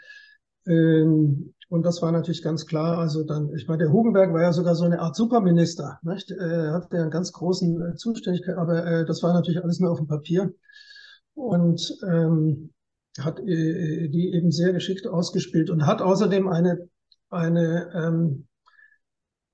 [0.66, 3.00] ähm, und das war natürlich ganz klar.
[3.00, 5.98] Also dann, ich meine, der Hugenberg war ja sogar so eine Art Superminister.
[6.04, 6.30] Nicht?
[6.30, 9.98] Er hatte einen ganz großen äh, Zuständigkeit, aber äh, das war natürlich alles nur auf
[9.98, 10.54] dem Papier.
[11.34, 12.70] Und ähm,
[13.18, 16.78] hat äh, die eben sehr geschickt ausgespielt und hat außerdem eine,
[17.32, 18.46] eine ähm,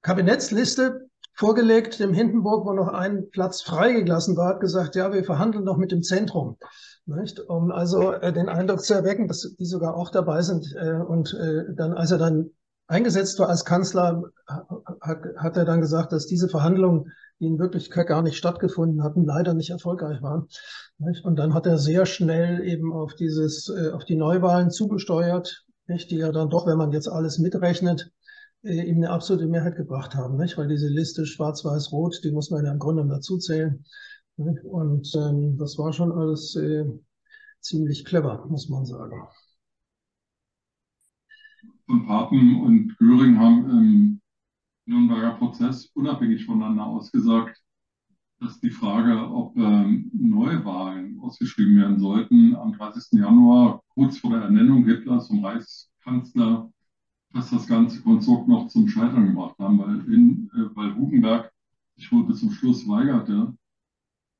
[0.01, 1.08] Kabinettsliste
[1.39, 5.77] vorgelegt, dem Hindenburg, wo noch ein Platz freigelassen war, hat gesagt, ja, wir verhandeln doch
[5.77, 6.57] mit dem Zentrum.
[7.05, 7.39] Nicht?
[7.39, 10.75] Um also äh, den Eindruck zu erwecken, dass die sogar auch dabei sind.
[10.75, 12.49] Äh, und äh, dann, als er dann
[12.87, 14.23] eingesetzt war als Kanzler,
[14.99, 19.23] hat, hat er dann gesagt, dass diese Verhandlungen, die in Wirklichkeit gar nicht stattgefunden hatten,
[19.23, 20.49] leider nicht erfolgreich waren.
[20.97, 21.23] Nicht?
[21.23, 26.11] Und dann hat er sehr schnell eben auf dieses, äh, auf die Neuwahlen zugesteuert, nicht?
[26.11, 28.11] die ja dann doch, wenn man jetzt alles mitrechnet,
[28.63, 30.57] äh, ihm eine absolute Mehrheit gebracht haben, nicht?
[30.57, 33.83] weil diese Liste schwarz-weiß-rot, die muss man ja im Grunde dazu zählen.
[34.37, 36.85] Und ähm, das war schon alles äh,
[37.59, 39.27] ziemlich clever, muss man sagen.
[41.85, 44.21] Von Papen und Göring haben im
[44.85, 47.61] Nürnberger Prozess unabhängig voneinander ausgesagt,
[48.39, 53.19] dass die Frage, ob ähm, Neuwahlen ausgeschrieben werden sollten, am 30.
[53.19, 56.71] Januar, kurz vor der Ernennung Hitlers zum Reichskanzler,
[57.33, 61.51] dass das ganze Konstrukt noch zum Scheitern gebracht haben, weil, in, äh, weil Hugenberg
[61.95, 63.53] sich wohl bis zum Schluss weigerte,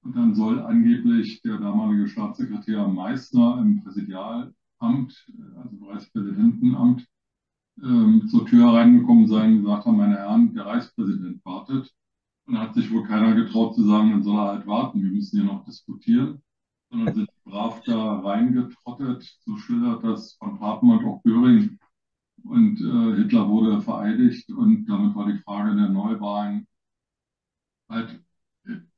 [0.02, 7.06] und dann soll angeblich der damalige Staatssekretär Meissner im Präsidialamt, also im Reichspräsidentenamt,
[7.84, 11.94] ähm, zur Tür reingekommen sein und gesagt haben, meine Herren, der Reichspräsident wartet.
[12.46, 15.12] Und da hat sich wohl keiner getraut zu sagen, dann soll er halt warten, wir
[15.12, 16.42] müssen hier noch diskutieren.
[16.90, 21.78] Sondern sind brav da reingetrottet, so schildert das von Papen und auch Göring.
[22.44, 26.68] Und äh, Hitler wurde vereidigt und damit war die Frage der Neuwahlen
[27.90, 28.22] halt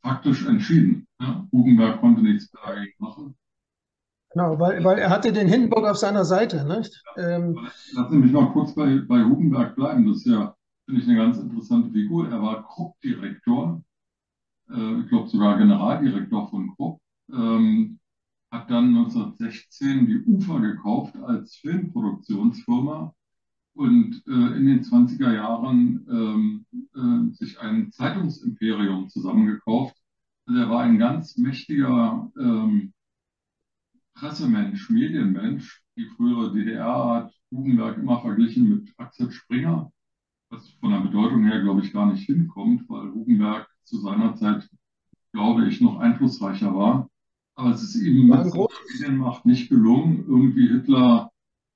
[0.02, 1.08] faktisch entschieden.
[1.20, 1.48] Ja?
[1.52, 3.36] Hugenberg konnte nichts dagegen machen.
[4.34, 6.66] Genau, weil, weil er hatte den Hindenburg auf seiner Seite.
[6.66, 7.04] Nicht?
[7.18, 10.08] Ja, ähm, Lass mich noch kurz bei, bei Hugenberg bleiben.
[10.08, 12.30] Das ist ja, finde ich, eine ganz interessante Figur.
[12.30, 13.84] Er war Krupp-Direktor,
[14.70, 17.00] äh, ich glaube sogar Generaldirektor von Krupp.
[17.30, 18.00] Ähm,
[18.52, 23.14] hat dann 1916 die UFA gekauft als Filmproduktionsfirma
[23.74, 29.96] und äh, in den 20er Jahren ähm, äh, sich ein Zeitungsimperium zusammengekauft.
[30.46, 32.94] Also er war ein ganz mächtiger ähm,
[34.14, 35.82] Pressemensch, Medienmensch.
[35.98, 39.92] Die frühere DDR hat Hugenberg immer verglichen mit Axel Springer,
[40.50, 44.70] was von der Bedeutung her, glaube ich, gar nicht hinkommt, weil Hugenberg zu seiner Zeit,
[45.32, 47.10] glaube ich, noch einflussreicher war.
[47.56, 51.31] Aber es ist ihm mit seiner Medienmacht nicht gelungen, irgendwie Hitler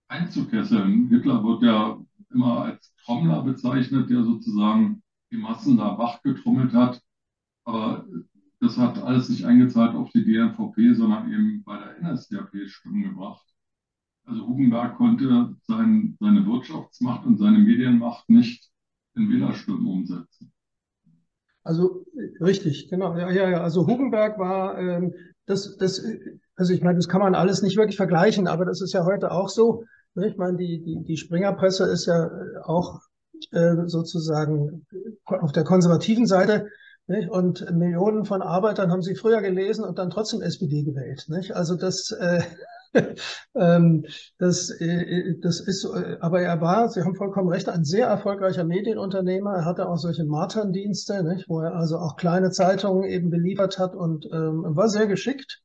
[0.07, 1.09] einzukesseln.
[1.09, 1.99] Hitler wird ja
[2.31, 7.01] immer als Trommler bezeichnet, der sozusagen die Massen da wachgetrommelt hat.
[7.63, 8.05] Aber
[8.59, 13.45] das hat alles nicht eingezahlt auf die DNVP, sondern eben bei der NSDAP Stimmen gebracht.
[14.25, 18.71] Also Hugenberg konnte sein, seine Wirtschaftsmacht und seine Medienmacht nicht
[19.15, 20.51] in Wählerstimmen umsetzen.
[21.63, 22.05] Also
[22.39, 23.15] richtig, genau.
[23.17, 23.61] Ja, ja, ja.
[23.61, 25.13] Also Hugenberg war ähm,
[25.45, 26.03] das, das,
[26.55, 29.31] also ich meine, das kann man alles nicht wirklich vergleichen, aber das ist ja heute
[29.31, 29.83] auch so.
[30.15, 30.27] Ne?
[30.29, 32.29] Ich meine, die, die, die Springerpresse ist ja
[32.63, 32.99] auch
[33.51, 34.85] äh, sozusagen
[35.25, 36.67] auf der konservativen Seite.
[37.07, 37.29] Nicht?
[37.29, 41.25] Und Millionen von Arbeitern haben sie früher gelesen und dann trotzdem SPD gewählt.
[41.27, 41.55] Nicht?
[41.55, 42.41] Also das, äh,
[43.55, 44.05] ähm,
[44.39, 48.63] das, äh, das ist, äh, aber er war, Sie haben vollkommen recht, ein sehr erfolgreicher
[48.63, 49.53] Medienunternehmer.
[49.53, 54.25] Er hatte auch solche Marterndienste, wo er also auch kleine Zeitungen eben beliefert hat und
[54.31, 55.61] ähm, war sehr geschickt.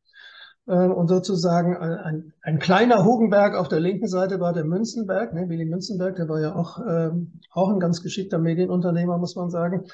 [0.71, 5.49] Äh, und sozusagen ein, ein kleiner Hugenberg auf der linken Seite war der Münzenberg, ne,
[5.49, 9.87] Willy Münzenberg, der war ja auch, ähm, auch ein ganz geschickter Medienunternehmer, muss man sagen.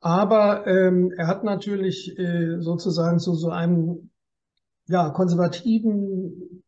[0.00, 4.10] Aber ähm, er hat natürlich äh, sozusagen zu so einem
[4.86, 6.64] ja, konservativen,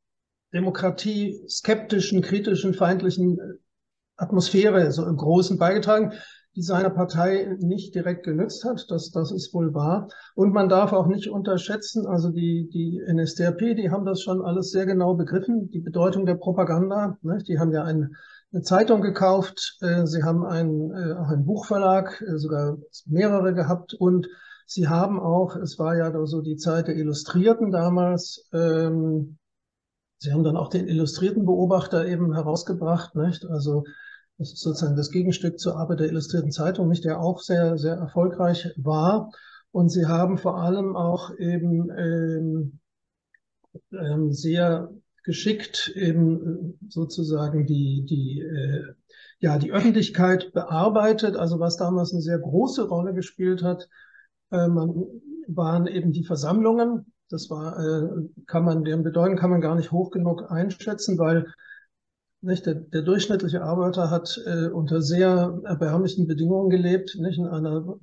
[0.52, 3.38] Demokratie, skeptischen, kritischen, feindlichen
[4.16, 6.12] Atmosphäre so im Großen beigetragen
[6.56, 8.86] die seiner Partei nicht direkt genützt hat.
[8.88, 10.08] Das, das ist wohl wahr.
[10.34, 14.70] Und man darf auch nicht unterschätzen, also die, die NSDAP, die haben das schon alles
[14.70, 17.18] sehr genau begriffen, die Bedeutung der Propaganda.
[17.22, 17.38] Ne?
[17.48, 18.14] Die haben ja ein,
[18.52, 19.78] eine Zeitung gekauft.
[19.80, 23.94] Äh, sie haben einen, äh, auch einen Buchverlag, äh, sogar mehrere gehabt.
[23.94, 24.28] Und
[24.66, 29.38] sie haben auch, es war ja so die Zeit der Illustrierten damals, ähm,
[30.18, 33.44] sie haben dann auch den Illustrierten Beobachter eben herausgebracht, nicht?
[33.44, 33.84] Also
[34.38, 37.94] das ist sozusagen das Gegenstück zur Arbeit der Illustrierten Zeitung, nicht, der auch sehr, sehr
[37.94, 39.30] erfolgreich war.
[39.70, 42.78] Und sie haben vor allem auch eben ähm,
[43.92, 44.90] ähm, sehr
[45.24, 48.94] geschickt eben sozusagen die, die, äh,
[49.40, 51.36] ja, die Öffentlichkeit bearbeitet.
[51.36, 53.88] Also was damals eine sehr große Rolle gespielt hat,
[54.50, 55.04] äh, man,
[55.46, 57.12] waren eben die Versammlungen.
[57.30, 61.46] Das war, äh, kann man, deren Bedeutung kann man gar nicht hoch genug einschätzen, weil
[62.44, 62.66] nicht?
[62.66, 67.38] Der, der durchschnittliche Arbeiter hat äh, unter sehr erbärmlichen Bedingungen gelebt, nicht?
[67.38, 67.98] in einer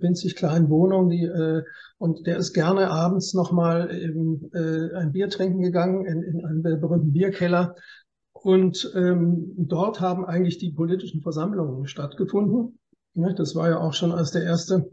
[0.00, 1.62] winzig kleinen Wohnung, die, äh,
[1.98, 6.62] und der ist gerne abends nochmal eben äh, ein Bier trinken gegangen in, in einen
[6.62, 7.74] berühmten Bierkeller.
[8.32, 12.80] Und ähm, dort haben eigentlich die politischen Versammlungen stattgefunden.
[13.14, 13.38] Nicht?
[13.38, 14.90] Das war ja auch schon als der erste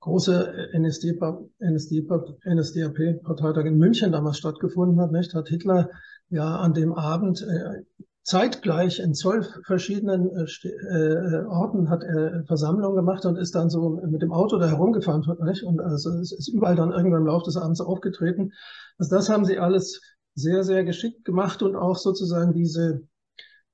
[0.00, 5.32] große NSDAP-Parteitag in München damals stattgefunden hat, nicht?
[5.32, 5.88] hat Hitler
[6.32, 7.82] ja an dem Abend äh,
[8.22, 14.00] zeitgleich in zwölf verschiedenen äh, äh, Orten hat er Versammlungen gemacht und ist dann so
[14.08, 15.24] mit dem Auto da herumgefahren.
[15.44, 15.64] Nicht?
[15.64, 18.52] Und also es ist überall dann irgendwann im Laufe des Abends aufgetreten.
[18.98, 20.00] Also das haben sie alles
[20.34, 23.02] sehr, sehr geschickt gemacht und auch sozusagen diese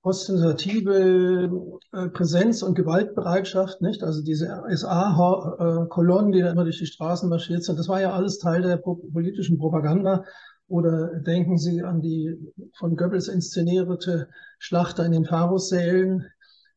[0.02, 1.50] ostentative
[1.92, 4.02] äh, Präsenz und Gewaltbereitschaft, nicht?
[4.02, 8.38] Also diese SA-Kolonnen, die da immer durch die Straßen marschiert sind, das war ja alles
[8.38, 10.24] Teil der politischen Propaganda.
[10.68, 12.38] Oder denken Sie an die
[12.78, 16.26] von Goebbels inszenierte Schlacht in den Pharussälen,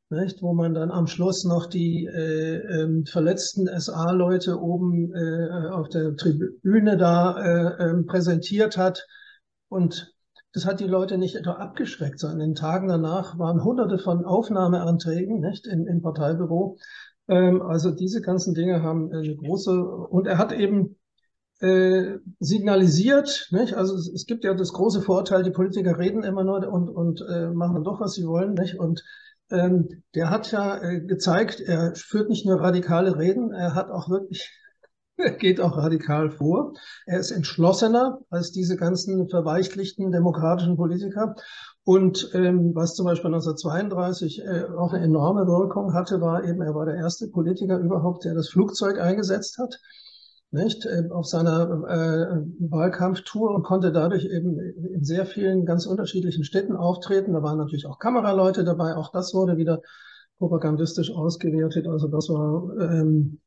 [0.09, 5.89] nicht, wo man dann am Schluss noch die äh, äh, verletzten SA-Leute oben äh, auf
[5.89, 9.07] der Tribüne da äh, ähm, präsentiert hat.
[9.69, 10.13] Und
[10.53, 14.25] das hat die Leute nicht etwa abgeschreckt, sondern in den Tagen danach waren hunderte von
[14.25, 16.77] Aufnahmeanträgen nicht, im, im Parteibüro.
[17.29, 20.97] Ähm, also diese ganzen Dinge haben eine große, und er hat eben
[21.61, 23.75] äh, signalisiert, nicht?
[23.75, 27.21] also es, es, gibt ja das große Vorteil, die Politiker reden immer nur und, und
[27.21, 28.55] äh, machen doch, was sie wollen.
[28.55, 28.79] Nicht?
[28.79, 29.03] Und
[29.51, 34.09] ähm, der hat ja äh, gezeigt, er führt nicht nur radikale Reden, er hat auch
[34.09, 34.49] wirklich,
[35.17, 36.73] er geht auch radikal vor.
[37.05, 41.35] Er ist entschlossener als diese ganzen verweichlichten demokratischen Politiker.
[41.83, 46.73] Und ähm, was zum Beispiel 1932 äh, auch eine enorme Wirkung hatte, war eben, er
[46.73, 49.79] war der erste Politiker überhaupt, der das Flugzeug eingesetzt hat
[50.51, 56.43] nicht, äh, auf seiner äh, Wahlkampftour und konnte dadurch eben in sehr vielen ganz unterschiedlichen
[56.43, 57.33] Städten auftreten.
[57.33, 58.95] Da waren natürlich auch Kameraleute dabei.
[58.95, 59.81] Auch das wurde wieder
[60.37, 61.87] propagandistisch ausgewertet.
[61.87, 63.39] Also das war ähm,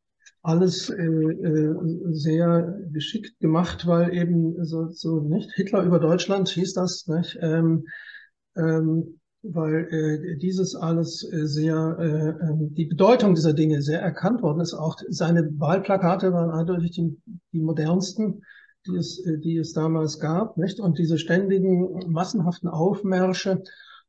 [0.42, 1.74] alles äh, äh,
[2.12, 7.38] sehr geschickt gemacht, weil eben so, so nicht Hitler über Deutschland hieß das, nicht?
[7.40, 7.86] Ähm,
[8.56, 14.42] ähm, weil äh, dieses alles äh, sehr, äh, ähm, die Bedeutung dieser Dinge sehr erkannt
[14.42, 14.72] worden ist.
[14.74, 17.20] Auch seine Wahlplakate waren eindeutig die,
[17.52, 18.42] die modernsten,
[18.86, 20.80] die es, äh, die es damals gab, nicht?
[20.80, 23.62] Und diese ständigen massenhaften Aufmärsche.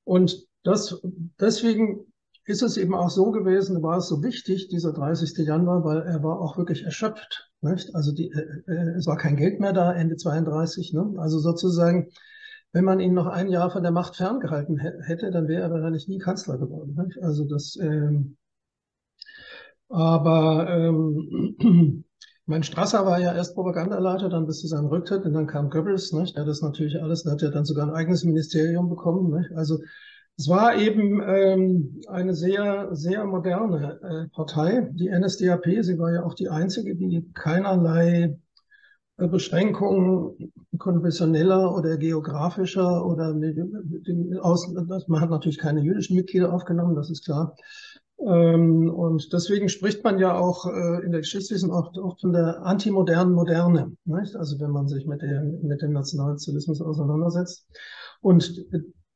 [0.05, 1.01] Und das,
[1.39, 2.05] deswegen
[2.45, 5.45] ist es eben auch so gewesen, war es so wichtig, dieser 30.
[5.45, 7.51] Januar, weil er war auch wirklich erschöpft.
[7.61, 7.93] Nicht?
[7.93, 10.93] Also die, äh, äh es war kein Geld mehr da, Ende 32.
[10.93, 11.13] Ne?
[11.17, 12.09] Also sozusagen
[12.75, 16.09] wenn man ihn noch ein Jahr von der Macht ferngehalten hätte, dann wäre er wahrscheinlich
[16.09, 16.93] nie Kanzler geworden.
[17.01, 17.23] Nicht?
[17.23, 18.35] Also das, ähm,
[19.87, 22.03] aber ähm,
[22.45, 26.11] mein Strasser war ja erst Propagandaleiter, dann bis zu seinem Rücktritt und dann kam Goebbels,
[26.11, 26.35] nicht?
[26.35, 29.31] der hat das natürlich alles, der hat ja dann sogar ein eigenes Ministerium bekommen.
[29.39, 29.53] Nicht?
[29.53, 29.79] Also
[30.37, 35.63] es war eben ähm, eine sehr, sehr moderne äh, Partei, die NSDAP.
[35.79, 38.37] Sie war ja auch die einzige, die keinerlei
[39.17, 44.67] Beschränkungen konfessioneller oder geografischer oder mit, mit aus,
[45.07, 47.55] man hat natürlich keine jüdischen Mitglieder aufgenommen, das ist klar.
[48.19, 53.33] Ähm, und deswegen spricht man ja auch äh, in der Geschichtswissenschaft oft von der antimodernen
[53.33, 54.35] Moderne, nicht?
[54.35, 57.67] also wenn man sich mit, der, mit dem Nationalsozialismus auseinandersetzt.
[58.21, 58.65] Und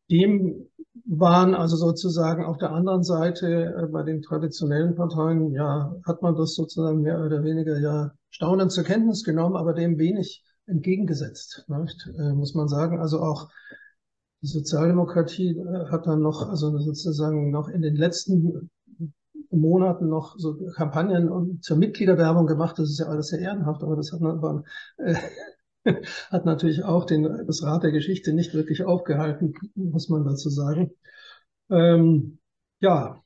[0.09, 0.67] dem
[1.05, 6.35] waren also sozusagen auf der anderen Seite äh, bei den traditionellen Parteien, ja, hat man
[6.35, 11.65] das sozusagen mehr oder weniger ja staunend zur Kenntnis genommen, aber dem wenig entgegengesetzt?
[11.69, 12.99] Äh, muss man sagen.
[12.99, 13.49] Also auch
[14.41, 18.69] die Sozialdemokratie äh, hat dann noch, also sozusagen noch in den letzten
[19.51, 22.77] Monaten noch so Kampagnen zur Mitgliederwerbung gemacht.
[22.77, 24.63] Das ist ja alles sehr ehrenhaft, aber das hat, man,
[24.97, 25.15] äh,
[26.31, 30.91] hat natürlich auch den, das Rad der Geschichte nicht wirklich aufgehalten, muss man dazu sagen.
[31.69, 32.39] Ähm,
[32.79, 33.21] ja.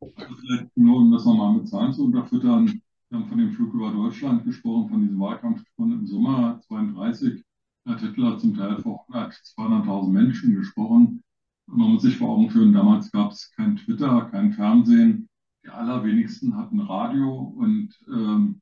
[0.00, 3.74] Also vielleicht nur, um das nochmal mit Zahlen zu unterfüttern, wir haben von dem Flug
[3.74, 7.44] über Deutschland gesprochen, von diesem Wahlkampfstunde im Sommer 32.
[7.84, 11.22] Da hat Hitler zum Teil vor 100, 200.000 Menschen gesprochen.
[11.66, 15.28] Man muss sich vor Augen führen, damals gab es kein Twitter, kein Fernsehen.
[15.62, 18.61] Die allerwenigsten hatten Radio und ähm,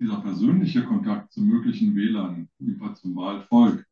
[0.00, 3.86] dieser persönliche Kontakt zu möglichen Wählern, jedenfalls zum Wahlvolk,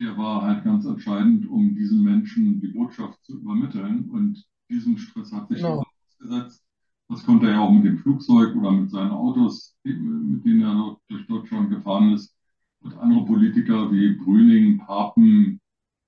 [0.00, 4.10] der war halt ganz entscheidend, um diesen Menschen die Botschaft zu übermitteln.
[4.10, 5.84] Und diesen Stress hat sich genau.
[6.08, 6.64] ausgesetzt.
[7.08, 10.96] Das konnte er ja auch mit dem Flugzeug oder mit seinen Autos, mit denen er
[11.08, 12.34] durch Deutschland gefahren ist.
[12.80, 15.60] Und andere Politiker wie Brüning, Papen,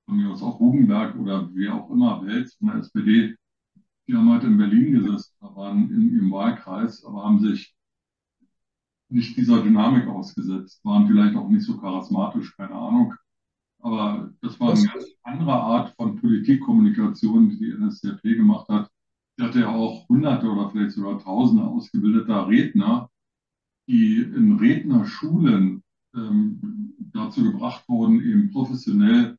[0.06, 3.34] von mir aus auch Hugenberg oder wer auch immer, Welz von der SPD,
[4.06, 7.74] die haben halt in Berlin gesessen, waren in ihrem Wahlkreis, aber haben sich
[9.08, 13.14] nicht dieser Dynamik ausgesetzt, waren vielleicht auch nicht so charismatisch, keine Ahnung.
[13.80, 18.90] Aber das war eine ganz andere Art von Politikkommunikation, die die NSDAP gemacht hat.
[19.36, 23.10] Sie hatte ja auch hunderte oder vielleicht sogar tausende ausgebildeter Redner,
[23.86, 25.82] die in Rednerschulen
[26.14, 29.36] ähm, dazu gebracht wurden, eben professionell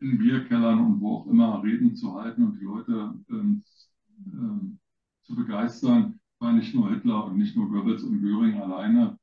[0.00, 3.62] in Bierkellern und wo auch immer Reden zu halten und die Leute ähm,
[4.32, 4.78] ähm,
[5.24, 6.20] zu begeistern.
[6.40, 9.18] War nicht nur Hitler und nicht nur Goebbels und Göring alleine,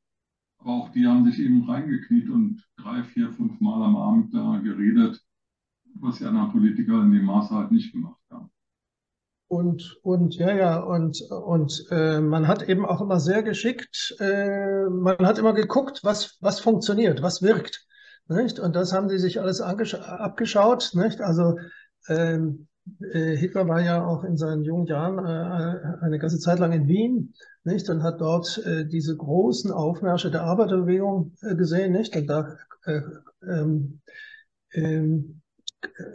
[0.57, 4.59] aber auch die haben sich eben reingekniet und drei, vier, fünf Mal am Abend da
[4.59, 5.23] geredet,
[5.95, 8.49] was die anderen Politiker in dem Maße halt nicht gemacht haben.
[9.47, 14.85] Und, und ja, ja, und, und äh, man hat eben auch immer sehr geschickt, äh,
[14.89, 17.85] man hat immer geguckt, was, was funktioniert, was wirkt.
[18.27, 18.59] Nicht?
[18.59, 20.91] Und das haben sie sich alles abgeschaut.
[20.95, 21.21] Nicht?
[21.21, 21.59] Also
[22.07, 26.71] ähm, äh, Hitler war ja auch in seinen jungen Jahren äh, eine ganze Zeit lang
[26.71, 27.33] in Wien
[27.63, 27.89] nicht?
[27.89, 31.93] und hat dort äh, diese großen Aufmärsche der Arbeiterbewegung äh, gesehen.
[31.93, 32.15] Nicht?
[32.15, 33.01] Und da äh,
[33.47, 34.01] ähm,
[34.73, 35.41] ähm,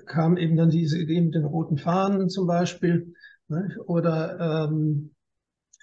[0.06, 3.14] kam eben dann diese Idee mit den roten Fahnen zum Beispiel.
[3.48, 3.78] Nicht?
[3.86, 5.10] Oder ähm,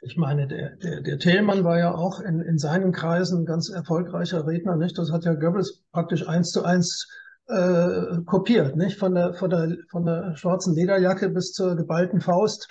[0.02, 3.70] ich meine, der, der, der Thälmann war ja auch in, in seinen Kreisen ein ganz
[3.70, 4.98] erfolgreicher Redner, nicht?
[4.98, 7.08] Das hat ja Goebbels praktisch eins zu eins
[7.48, 8.98] äh, kopiert, nicht?
[8.98, 12.68] Von der, von der, von der schwarzen Lederjacke bis zur geballten Faust.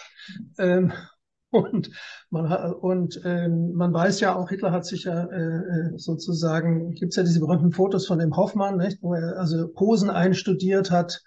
[0.58, 0.92] Ähm,
[1.50, 1.90] und
[2.30, 7.12] man, und ähm, man weiß ja auch, Hitler hat sich ja äh, äh sozusagen, gibt
[7.12, 9.02] es ja diese berühmten Fotos von dem Hoffmann, nicht?
[9.02, 11.22] wo er also Posen einstudiert hat.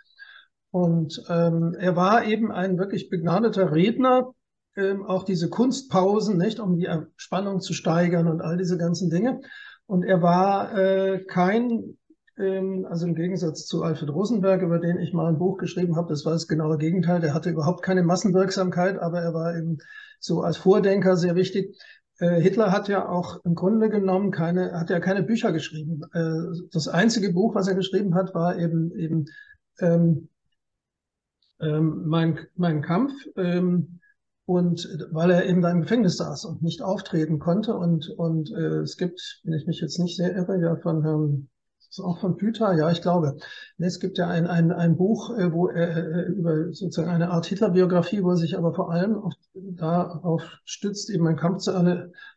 [0.72, 4.34] Und ähm, er war eben ein wirklich begnadeter Redner,
[4.76, 6.88] ähm, auch diese Kunstpausen, nicht, um die
[7.18, 9.41] Spannung zu steigern und all diese ganzen Dinge.
[9.88, 11.97] Und er war äh, kein,
[12.40, 16.24] also im Gegensatz zu Alfred Rosenberg, über den ich mal ein Buch geschrieben habe, das
[16.26, 17.20] war das genaue Gegenteil.
[17.20, 19.80] Der hatte überhaupt keine Massenwirksamkeit, aber er war eben
[20.20, 21.76] so als Vordenker sehr wichtig.
[22.20, 26.02] Äh, Hitler hat ja auch im Grunde genommen keine, hat ja keine Bücher geschrieben.
[26.14, 29.26] Äh, das einzige Buch, was er geschrieben hat, war eben eben
[29.80, 30.30] ähm,
[31.60, 33.14] ähm, mein, mein Kampf.
[33.36, 34.00] Ähm,
[34.46, 37.76] und weil er eben da im Gefängnis saß und nicht auftreten konnte.
[37.76, 41.50] Und, und äh, es gibt, wenn ich mich jetzt nicht sehr irre, ja von Herrn,
[41.90, 43.38] ist auch von Püter, ja, ich glaube.
[43.78, 47.48] Es gibt ja ein, ein, ein Buch, äh, wo er äh, über sozusagen eine Art
[47.48, 51.74] Hitler-Biografie, wo er sich aber vor allem auf, darauf stützt, eben einen Kampf zu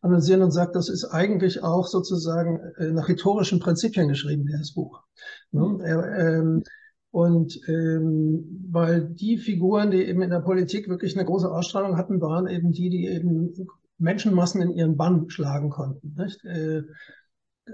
[0.00, 5.02] analysieren und sagt, das ist eigentlich auch sozusagen äh, nach rhetorischen Prinzipien geschrieben, dieses Buch.
[5.50, 5.78] Ne?
[5.82, 6.62] Er, ähm,
[7.10, 12.22] und ähm, weil die Figuren, die eben in der Politik wirklich eine große Ausstrahlung hatten,
[12.22, 13.52] waren eben die, die eben
[13.98, 16.14] Menschenmassen in ihren Bann schlagen konnten.
[16.16, 16.42] Nicht?
[16.46, 16.84] Äh,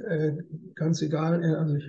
[0.06, 0.36] äh,
[0.74, 1.84] ganz egal, äh, also ich,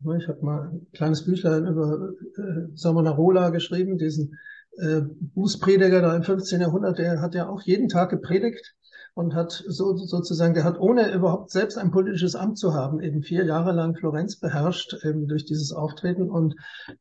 [0.00, 4.38] ne, ich habe mal ein kleines Büchlein über äh, Savonarola geschrieben, diesen
[4.78, 5.02] äh,
[5.34, 6.60] Bußprediger da im 15.
[6.60, 8.74] Jahrhundert, der hat ja auch jeden Tag gepredigt
[9.14, 13.22] und hat so, sozusagen, der hat ohne überhaupt selbst ein politisches Amt zu haben, eben
[13.22, 16.56] vier Jahre lang Florenz beherrscht eben durch dieses Auftreten und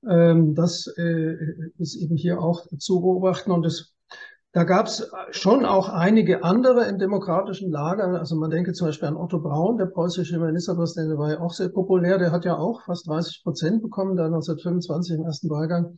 [0.07, 1.35] ähm, das äh,
[1.79, 3.92] ist eben hier auch zu beobachten und es
[4.53, 8.19] da gab es schon auch einige andere im demokratischen Lager.
[8.19, 11.53] Also man denke zum Beispiel an Otto Braun, der preußische Ministerpräsident, der war ja auch
[11.53, 12.19] sehr populär.
[12.19, 15.97] Der hat ja auch fast 30 Prozent bekommen, da 1925 im ersten Wahlgang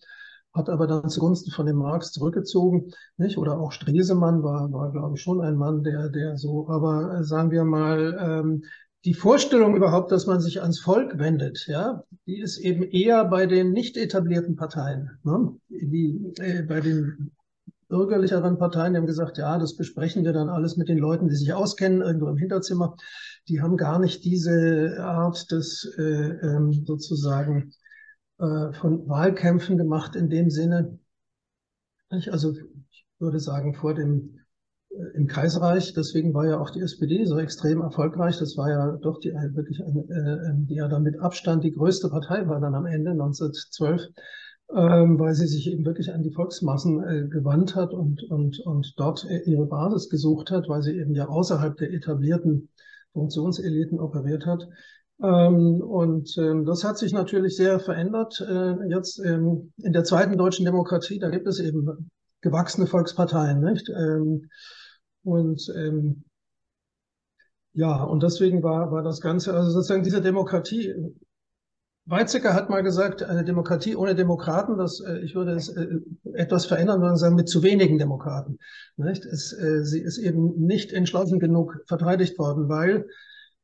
[0.53, 3.37] hat aber dann zugunsten von dem Marx zurückgezogen, nicht?
[3.37, 7.23] Oder auch Stresemann war, war glaube ich, schon ein Mann, der, der so, aber äh,
[7.25, 8.63] sagen wir mal, ähm,
[9.03, 13.47] die Vorstellung überhaupt, dass man sich ans Volk wendet, ja, die ist eben eher bei
[13.47, 15.53] den nicht etablierten Parteien, ne?
[15.67, 17.34] die, äh, bei den
[17.87, 21.35] bürgerlicheren Parteien, die haben gesagt, ja, das besprechen wir dann alles mit den Leuten, die
[21.35, 22.95] sich auskennen, irgendwo im Hinterzimmer.
[23.47, 27.71] Die haben gar nicht diese Art des äh, ähm, sozusagen
[28.39, 30.99] äh, von Wahlkämpfen gemacht in dem Sinne.
[32.09, 32.53] Also
[32.91, 34.39] ich würde sagen, vor dem
[34.89, 38.37] äh, im Kaiserreich, deswegen war ja auch die SPD so extrem erfolgreich.
[38.37, 41.71] Das war ja doch die wirklich eine, äh, ähm, die ja dann mit Abstand die
[41.71, 44.01] größte Partei war dann am Ende 1912,
[44.73, 48.93] ähm, weil sie sich eben wirklich an die Volksmassen äh, gewandt hat und, und, und
[48.97, 52.69] dort äh, ihre Basis gesucht hat, weil sie eben ja außerhalb der etablierten
[53.13, 54.67] Funktionseliten operiert hat.
[55.21, 58.41] Ähm, und ähm, das hat sich natürlich sehr verändert.
[58.41, 62.09] Äh, jetzt ähm, in der zweiten deutschen Demokratie, da gibt es eben
[62.41, 63.89] gewachsene Volksparteien, nicht?
[63.89, 64.49] Ähm,
[65.23, 66.23] und ähm,
[67.73, 70.93] ja, und deswegen war, war das Ganze, also sozusagen diese Demokratie,
[72.07, 75.87] Weizsäcker hat mal gesagt, eine Demokratie ohne Demokraten, das, äh, ich würde es äh,
[76.33, 78.59] etwas verändern und sagen, mit zu wenigen Demokraten.
[78.95, 79.25] Nicht?
[79.25, 83.07] Es, äh, sie ist eben nicht entschlossen genug verteidigt worden, weil,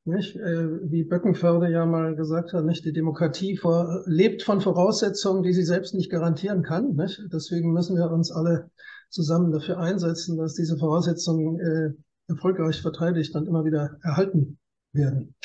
[0.04, 5.54] nicht, wie Böckenförde ja mal gesagt hat, nicht, die Demokratie vor, lebt von Voraussetzungen, die
[5.54, 6.96] sie selbst nicht garantieren kann.
[6.96, 7.22] Nicht?
[7.32, 8.72] Deswegen müssen wir uns alle
[9.10, 11.94] zusammen dafür einsetzen, dass diese Voraussetzungen äh,
[12.28, 14.58] erfolgreich verteidigt und immer wieder erhalten
[14.92, 15.36] werden.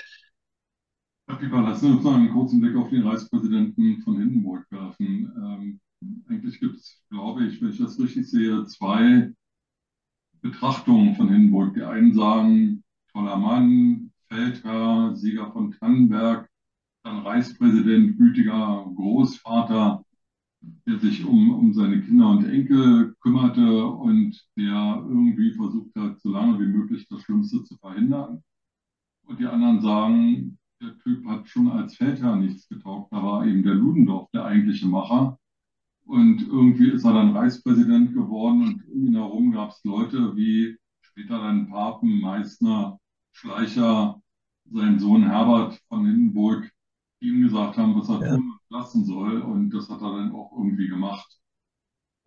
[1.28, 5.32] Lassen Sie uns noch einen kurzen Blick auf den Reichspräsidenten von Hindenburg werfen.
[5.36, 5.80] Ähm,
[6.28, 9.32] eigentlich gibt es, glaube ich, wenn ich das richtig sehe, zwei
[10.40, 11.74] Betrachtungen von Hindenburg.
[11.74, 16.48] Die einen sagen, toller Mann, Feldherr, Sieger von Tannenberg,
[17.02, 20.04] dann Reichspräsident, gütiger Großvater,
[20.86, 26.30] der sich um, um seine Kinder und Enkel kümmerte und der irgendwie versucht hat, so
[26.30, 28.42] lange wie möglich das Schlimmste zu verhindern.
[29.26, 33.12] Und die anderen sagen, der Typ hat schon als Feldherr nichts getaugt.
[33.12, 35.38] Da war eben der Ludendorff der eigentliche Macher.
[36.04, 40.76] Und irgendwie ist er dann Reichspräsident geworden und um ihn herum gab es Leute wie
[41.00, 42.98] später dann Papen, Meißner,
[43.32, 44.20] Schleicher,
[44.70, 46.70] sein Sohn Herbert von Hindenburg,
[47.20, 48.36] die ihm gesagt haben, was er ja.
[48.36, 49.40] tun und lassen soll.
[49.40, 51.38] Und das hat er dann auch irgendwie gemacht.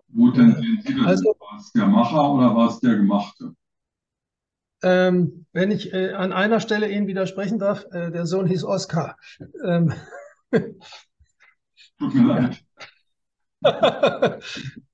[0.10, 1.06] Wo denn sehen Sie das?
[1.06, 3.56] Also, war es der Macher oder war es der Gemachte?
[4.82, 9.18] Ähm, wenn ich äh, an einer Stelle Ihnen widersprechen darf, äh, der Sohn hieß Oskar.
[9.66, 9.94] Ähm,
[10.52, 12.64] Tut mir leid.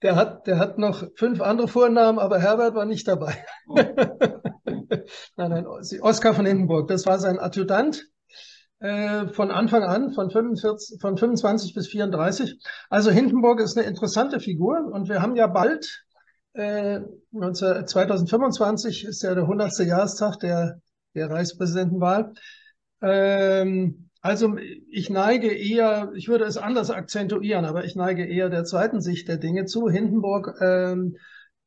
[0.01, 3.45] der, hat, der hat noch fünf andere Vornamen, aber Herbert war nicht dabei.
[3.67, 3.75] Oh.
[5.35, 8.07] nein, nein, Oskar von Hindenburg, das war sein Adjutant
[8.79, 12.59] äh, von Anfang an, von, 45, von 25 bis 34.
[12.89, 16.04] Also Hindenburg ist eine interessante Figur und wir haben ja bald
[16.55, 19.77] 2025 äh, ist ja der 100.
[19.79, 20.79] Jahrestag der,
[21.13, 22.33] der Reichspräsidentenwahl.
[23.01, 28.63] Ähm, also ich neige eher, ich würde es anders akzentuieren, aber ich neige eher der
[28.63, 29.89] zweiten Sicht der Dinge zu.
[29.89, 31.17] Hindenburg ähm,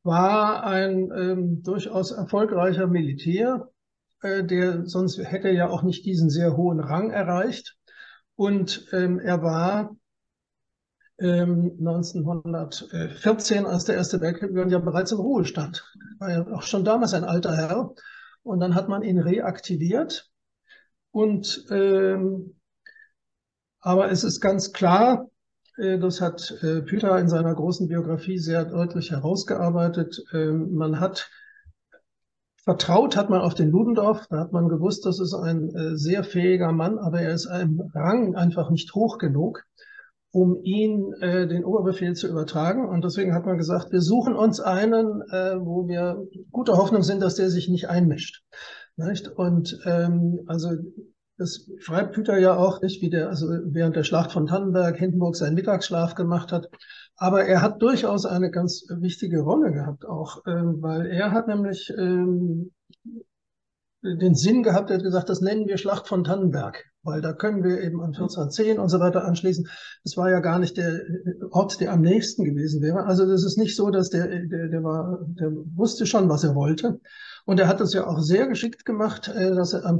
[0.02, 3.68] war ein ähm, durchaus erfolgreicher Militär,
[4.22, 7.76] äh, der sonst hätte ja auch nicht diesen sehr hohen Rang erreicht.
[8.34, 9.96] Und ähm, er war
[11.20, 15.84] 1914, ähm, als der Erste Weltkrieg begann, ja bereits im Ruhestand.
[16.18, 17.94] War ja auch schon damals ein alter Herr.
[18.42, 20.30] Und dann hat man ihn reaktiviert.
[21.10, 22.54] Und ähm,
[23.80, 25.28] aber es ist ganz klar,
[25.76, 30.22] äh, das hat äh, Peter in seiner großen Biografie sehr deutlich herausgearbeitet.
[30.32, 31.30] Äh, man hat
[32.68, 36.22] vertraut hat man auf den Ludendorff, da hat man gewusst, das ist ein äh, sehr
[36.22, 39.64] fähiger Mann, aber er ist im Rang einfach nicht hoch genug
[40.30, 42.88] um ihn äh, den Oberbefehl zu übertragen.
[42.88, 47.20] Und deswegen hat man gesagt, wir suchen uns einen, äh, wo wir guter Hoffnung sind,
[47.22, 48.44] dass der sich nicht einmischt.
[48.96, 49.28] Nicht?
[49.28, 50.70] Und ähm, also
[51.38, 55.36] das schreibt Hüter ja auch nicht, wie der also während der Schlacht von Tannenberg Hindenburg
[55.36, 56.68] seinen Mittagsschlaf gemacht hat.
[57.16, 61.92] Aber er hat durchaus eine ganz wichtige Rolle gehabt auch, ähm, weil er hat nämlich
[61.96, 62.72] ähm,
[64.02, 67.64] den Sinn gehabt, er hat gesagt, das nennen wir Schlacht von Tannenberg weil da können
[67.64, 69.68] wir eben an 1410 und so weiter anschließen.
[70.04, 71.00] Das war ja gar nicht der
[71.50, 73.04] Ort, der am nächsten gewesen wäre.
[73.04, 76.54] Also das ist nicht so, dass der, der, der war, der wusste schon, was er
[76.54, 77.00] wollte.
[77.46, 79.98] Und er hat das ja auch sehr geschickt gemacht, äh, dass er am,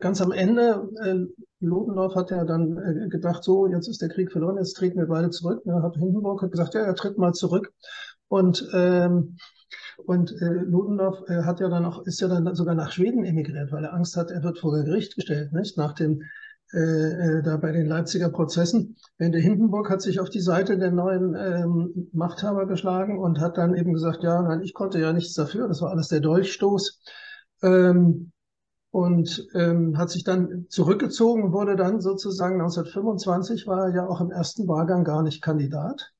[0.00, 1.14] ganz am Ende, äh,
[1.60, 5.06] Ludendorff hat ja dann äh, gedacht, so, jetzt ist der Krieg verloren, jetzt treten wir
[5.06, 5.62] beide zurück.
[5.64, 7.72] Er hat Hindenburg gesagt, ja, er tritt mal zurück.
[8.26, 9.36] Und ähm,
[10.06, 13.72] und äh, Ludendorff äh, hat ja dann auch, ist ja dann sogar nach Schweden emigriert,
[13.72, 15.76] weil er Angst hat, er wird vor Gericht gestellt, nicht?
[15.76, 16.22] Nach dem,
[16.72, 18.96] äh, äh, da bei den Leipziger Prozessen.
[19.18, 23.58] Während der Hindenburg hat sich auf die Seite der neuen ähm, Machthaber geschlagen und hat
[23.58, 27.00] dann eben gesagt, ja, nein, ich konnte ja nichts dafür, das war alles der Dolchstoß.
[27.62, 28.32] Ähm,
[28.90, 34.30] und ähm, hat sich dann zurückgezogen, wurde dann sozusagen 1925, war er ja auch im
[34.30, 36.12] ersten Wahlgang gar nicht Kandidat.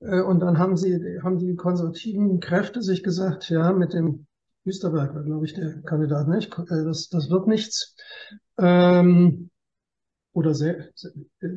[0.00, 4.26] Äh, und dann haben sie, haben die konservativen Kräfte sich gesagt, ja, mit dem
[4.64, 6.52] Österberg war, glaube ich, der Kandidat nicht.
[6.58, 7.94] Äh, das, das wird nichts.
[8.58, 9.50] Ähm,
[10.32, 11.48] oder sehr, sehr, äh,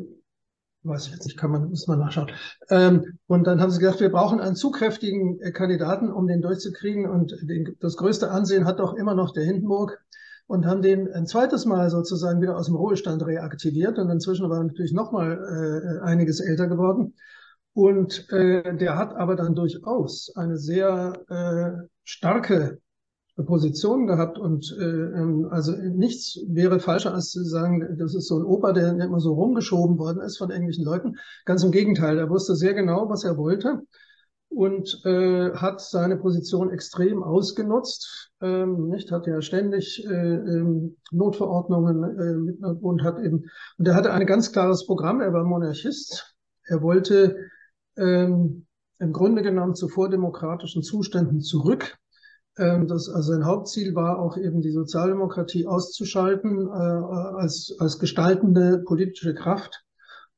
[0.83, 2.31] weiß ich jetzt nicht, kann man, muss man nachschauen.
[2.69, 7.09] Ähm, und dann haben sie gesagt, wir brauchen einen zugkräftigen Kandidaten, um den durchzukriegen.
[7.09, 9.99] Und den, das größte Ansehen hat doch immer noch der Hindenburg
[10.47, 13.99] und haben den ein zweites Mal sozusagen wieder aus dem Ruhestand reaktiviert.
[13.99, 17.13] Und inzwischen war er natürlich noch mal äh, einiges älter geworden.
[17.73, 22.79] Und äh, der hat aber dann durchaus eine sehr äh, starke
[23.45, 28.37] Position gehabt und äh, ähm, also nichts wäre falscher als zu sagen, das ist so
[28.37, 31.15] ein Opa, der immer so rumgeschoben worden ist von irgendwelchen Leuten.
[31.45, 33.81] Ganz im Gegenteil, er wusste sehr genau, was er wollte
[34.49, 38.31] und äh, hat seine Position extrem ausgenutzt.
[38.41, 43.45] Ähm, nicht hat ja ständig äh, ähm, Notverordnungen äh, mit und hat eben
[43.77, 45.21] und er hatte ein ganz klares Programm.
[45.21, 46.35] Er war Monarchist.
[46.65, 47.37] Er wollte
[47.97, 48.65] ähm,
[48.99, 51.97] im Grunde genommen zu vordemokratischen Zuständen zurück.
[52.57, 58.83] Ähm, das, also sein Hauptziel war auch eben die Sozialdemokratie auszuschalten äh, als, als gestaltende
[58.85, 59.83] politische Kraft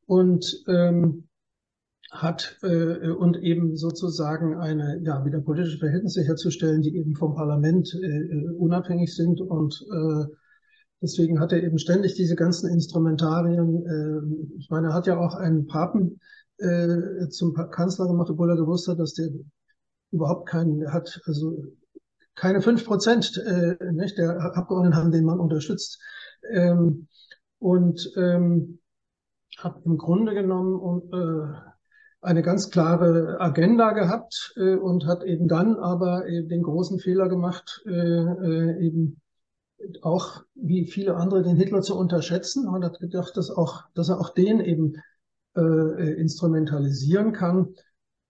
[0.05, 1.27] und ähm,
[2.11, 7.93] hat äh, und eben sozusagen eine, ja, wieder politische Verhältnisse herzustellen, die eben vom Parlament
[7.95, 10.25] äh, äh, unabhängig sind und äh,
[11.01, 13.85] deswegen hat er eben ständig diese ganzen Instrumentarien.
[13.85, 16.19] Äh, ich meine, er hat ja auch einen Papen
[16.61, 19.29] äh, zum Kanzler gemacht, obwohl er gewusst hat, dass der
[20.11, 21.63] überhaupt keinen hat, also
[22.35, 25.99] keine fünf Prozent äh, nicht, der Abgeordneten haben den Mann unterstützt.
[26.49, 27.07] Ähm,
[27.59, 28.79] und ähm,
[29.57, 31.71] hat im Grunde genommen äh,
[32.21, 37.29] eine ganz klare Agenda gehabt äh, und hat eben dann aber äh, den großen Fehler
[37.29, 39.21] gemacht, äh, äh, eben
[40.01, 42.67] auch wie viele andere den Hitler zu unterschätzen.
[42.67, 45.01] Und hat gedacht, dass auch, dass er auch den eben
[45.55, 47.73] äh, äh instrumentalisieren kann.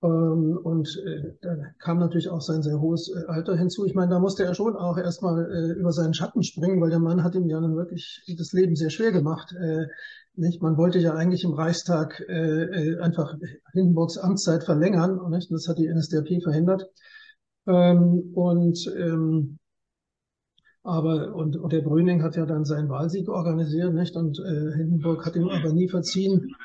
[0.03, 3.85] Ähm, und äh, da kam natürlich auch sein sehr hohes äh, Alter hinzu.
[3.85, 6.99] Ich meine, da musste er schon auch erstmal äh, über seinen Schatten springen, weil der
[6.99, 9.53] Mann hat ihm ja dann wirklich das Leben sehr schwer gemacht.
[9.53, 9.87] Äh,
[10.35, 10.61] nicht?
[10.61, 13.35] Man wollte ja eigentlich im Reichstag äh, äh, einfach
[13.73, 15.51] Hindenburgs Amtszeit verlängern, nicht?
[15.51, 16.89] das hat die NSDAP verhindert.
[17.67, 19.59] Ähm, und ähm,
[20.83, 24.15] aber und, und der Brüning hat ja dann seinen Wahlsieg organisiert, nicht?
[24.15, 26.55] Und äh, Hindenburg hat ihm aber nie verziehen.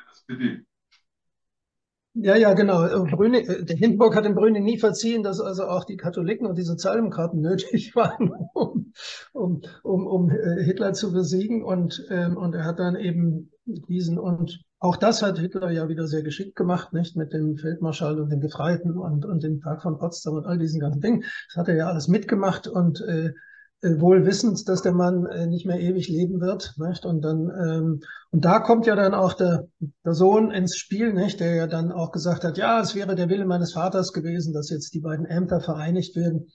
[2.18, 2.86] Ja, ja, genau.
[2.86, 6.46] Äh, Brüning, äh, der Hindenburg hat dem Brüning nie verziehen, dass also auch die Katholiken
[6.46, 8.92] und die Sozialdemokraten nötig waren, um,
[9.34, 11.62] um, um, um äh, Hitler zu besiegen.
[11.62, 16.06] Und, ähm, und er hat dann eben diesen und auch das hat Hitler ja wieder
[16.06, 19.98] sehr geschickt gemacht, nicht mit dem Feldmarschall und den Gefreiten und, und dem Tag von
[19.98, 21.24] Potsdam und all diesen ganzen Dingen.
[21.48, 23.32] Das hat er ja alles mitgemacht und äh,
[24.00, 26.74] wohl wissend, dass der Mann äh, nicht mehr ewig leben wird.
[26.78, 27.04] Nicht?
[27.04, 29.68] Und dann ähm, und da kommt ja dann auch der,
[30.04, 31.40] der Sohn ins Spiel, nicht?
[31.40, 34.70] der ja dann auch gesagt hat, ja, es wäre der Wille meines Vaters gewesen, dass
[34.70, 36.48] jetzt die beiden Ämter vereinigt werden.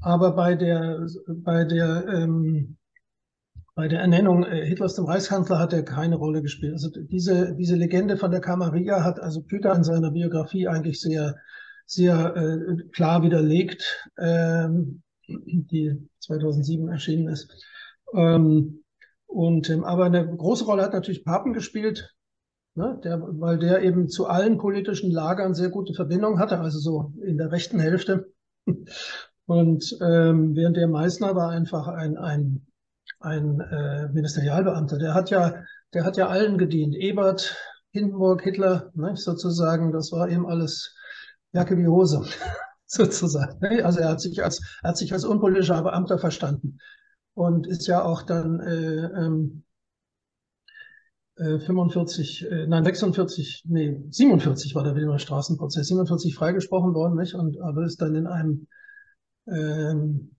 [0.00, 2.76] Aber bei der bei der ähm,
[3.74, 6.74] bei der Ernennung äh, Hitlers zum Reichskanzler hat er keine Rolle gespielt.
[6.74, 11.36] Also diese, diese Legende von der Camarilla hat also Püter in seiner Biografie eigentlich sehr,
[11.86, 15.02] sehr äh, klar widerlegt, ähm,
[15.46, 17.50] die 2007 erschienen ist.
[18.14, 18.84] Ähm,
[19.26, 22.14] und, ähm, aber eine große Rolle hat natürlich Papen gespielt,
[22.74, 27.12] ne, der, weil der eben zu allen politischen Lagern sehr gute Verbindungen hatte, also so
[27.24, 28.32] in der rechten Hälfte.
[29.46, 32.66] Und ähm, während der Meißner war einfach ein, ein
[33.22, 35.54] ein äh, Ministerialbeamter, der hat ja,
[35.94, 36.94] der hat ja allen gedient.
[36.94, 37.56] Ebert,
[37.92, 40.94] Hindenburg, Hitler, ne, sozusagen, das war eben alles
[41.52, 42.24] Jacke wie Hose,
[42.96, 43.58] sozusagen.
[43.60, 43.84] Ne?
[43.84, 46.78] Also er hat sich als, hat sich als unpolitischer Beamter verstanden
[47.34, 49.64] und ist ja auch dann äh, ähm,
[51.36, 57.34] 45, äh, äh, nein 46, nee 47 war der Wilmer Straßenprozess, 47 freigesprochen worden, nicht?
[57.34, 58.66] Und aber ist dann in einem
[59.46, 60.36] ähm,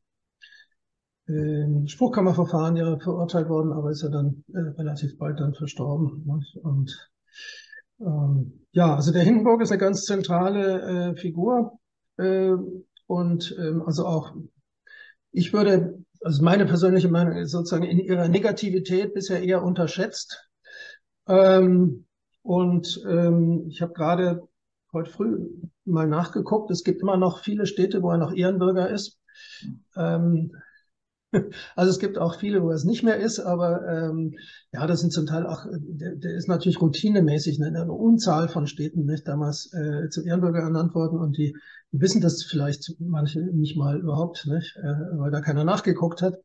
[1.27, 6.23] äh, Spruchkammerverfahren ja verurteilt worden, aber ist ja dann äh, relativ bald dann verstorben.
[6.25, 6.57] Nicht?
[6.57, 7.09] Und
[7.99, 11.79] ähm, ja, also der Hindenburg ist eine ganz zentrale äh, Figur
[12.17, 14.33] und ähm, also auch
[15.33, 20.47] ich würde, also meine persönliche Meinung ist sozusagen in ihrer Negativität bisher eher unterschätzt.
[21.27, 22.05] Ähm,
[22.43, 24.47] und ähm, ich habe gerade
[24.93, 25.49] heute früh
[25.85, 26.69] mal nachgeguckt.
[26.69, 29.19] Es gibt immer noch viele Städte, wo er noch Ehrenbürger ist.
[29.95, 30.55] Ähm,
[31.75, 34.35] also es gibt auch viele, wo es nicht mehr ist, aber ähm,
[34.71, 38.67] ja, das sind zum Teil auch, der, der ist natürlich routinemäßig in einer Unzahl von
[38.67, 41.55] Städten nicht damals äh, zu Ehrenbürger ernannt worden und die,
[41.91, 46.35] wissen das vielleicht manche nicht mal überhaupt, nicht, äh, weil da keiner nachgeguckt hat.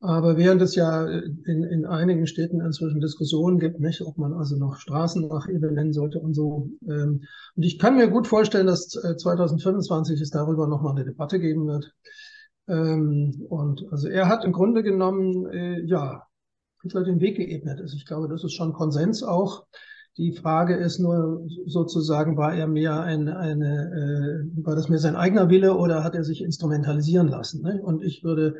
[0.00, 4.56] Aber während es ja in, in einigen Städten inzwischen Diskussionen gibt, nicht, ob man also
[4.56, 6.70] noch Straßen nach Ebel nennen sollte und so.
[6.88, 7.24] Ähm,
[7.56, 11.92] und ich kann mir gut vorstellen, dass 2025 es darüber nochmal eine Debatte geben wird.
[12.68, 16.24] Ähm, und also er hat im Grunde genommen, äh, ja,
[16.82, 17.80] Hitler den Weg geebnet.
[17.80, 19.66] Also ich glaube, das ist schon Konsens auch.
[20.16, 25.16] Die Frage ist nur sozusagen, war er mehr ein, eine, äh, war das mehr sein
[25.16, 27.62] eigener Wille oder hat er sich instrumentalisieren lassen?
[27.62, 27.80] Ne?
[27.82, 28.56] Und ich würde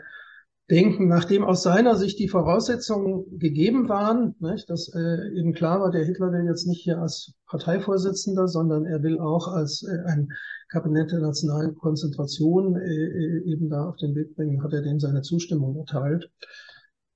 [0.71, 5.91] denken, nachdem aus seiner Sicht die Voraussetzungen gegeben waren, nicht, dass äh, eben klar war,
[5.91, 10.29] der Hitler will jetzt nicht hier als Parteivorsitzender, sondern er will auch als äh, ein
[10.69, 15.01] Kabinett der nationalen Konzentration äh, äh eben da auf den Weg bringen, hat er dem
[15.01, 16.31] seine Zustimmung erteilt.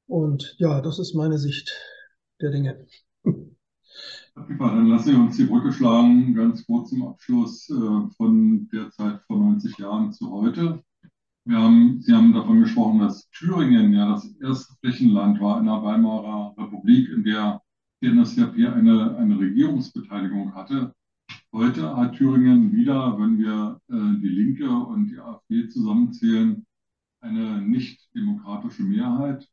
[0.07, 1.73] Und ja, das ist meine Sicht
[2.41, 2.87] der Dinge.
[4.35, 9.21] Dann lassen Sie uns die Brücke schlagen, ganz kurz zum Abschluss äh, von der Zeit
[9.27, 10.83] vor 90 Jahren zu heute.
[11.45, 15.83] Wir haben, Sie haben davon gesprochen, dass Thüringen ja das erste Flächenland war in der
[15.83, 17.61] Weimarer Republik, in der
[18.01, 20.95] die NSDAP eine, eine Regierungsbeteiligung hatte.
[21.53, 26.65] Heute hat Thüringen wieder, wenn wir äh, die Linke und die AfD zusammenzählen,
[27.21, 29.49] eine nicht demokratische Mehrheit.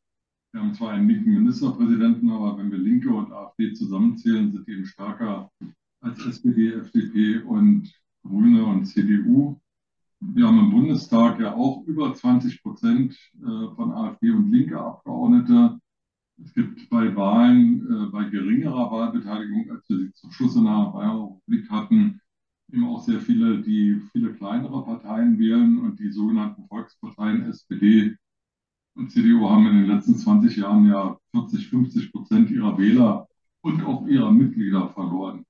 [0.52, 4.72] Wir haben zwar einen linken Ministerpräsidenten, aber wenn wir Linke und AfD zusammenzählen, sind die
[4.72, 5.50] eben stärker
[6.00, 9.59] als SPD, FDP und Grüne und CDU.
[10.20, 15.80] Wir haben im Bundestag ja auch über 20 Prozent äh, von AfD und linke Abgeordnete.
[16.42, 20.92] Es gibt bei Wahlen, äh, bei geringerer Wahlbeteiligung, als wir sie zum Schluss in der
[20.92, 22.20] Bayern-Republik hatten,
[22.70, 28.14] eben auch sehr viele, die viele kleinere Parteien wählen und die sogenannten Volksparteien SPD
[28.94, 33.26] und CDU haben in den letzten 20 Jahren ja 40, 50 Prozent ihrer Wähler
[33.62, 35.46] und auch ihrer Mitglieder verloren.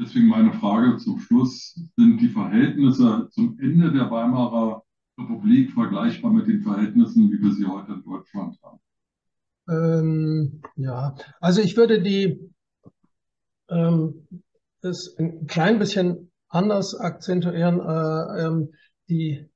[0.00, 4.82] Deswegen meine Frage zum Schluss, sind die Verhältnisse zum Ende der Weimarer
[5.18, 8.80] Republik vergleichbar mit den Verhältnissen, wie wir sie heute in Deutschland haben?
[9.68, 12.50] Ähm, ja, also ich würde die
[13.68, 14.26] ähm,
[14.80, 17.80] das ein klein bisschen anders akzentuieren.
[17.80, 18.72] Äh, ähm,
[19.08, 19.46] die,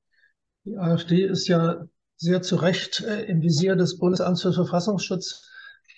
[0.63, 1.85] die AfD ist ja
[2.17, 5.49] sehr zu Recht äh, im Visier des Bundesamts für Verfassungsschutz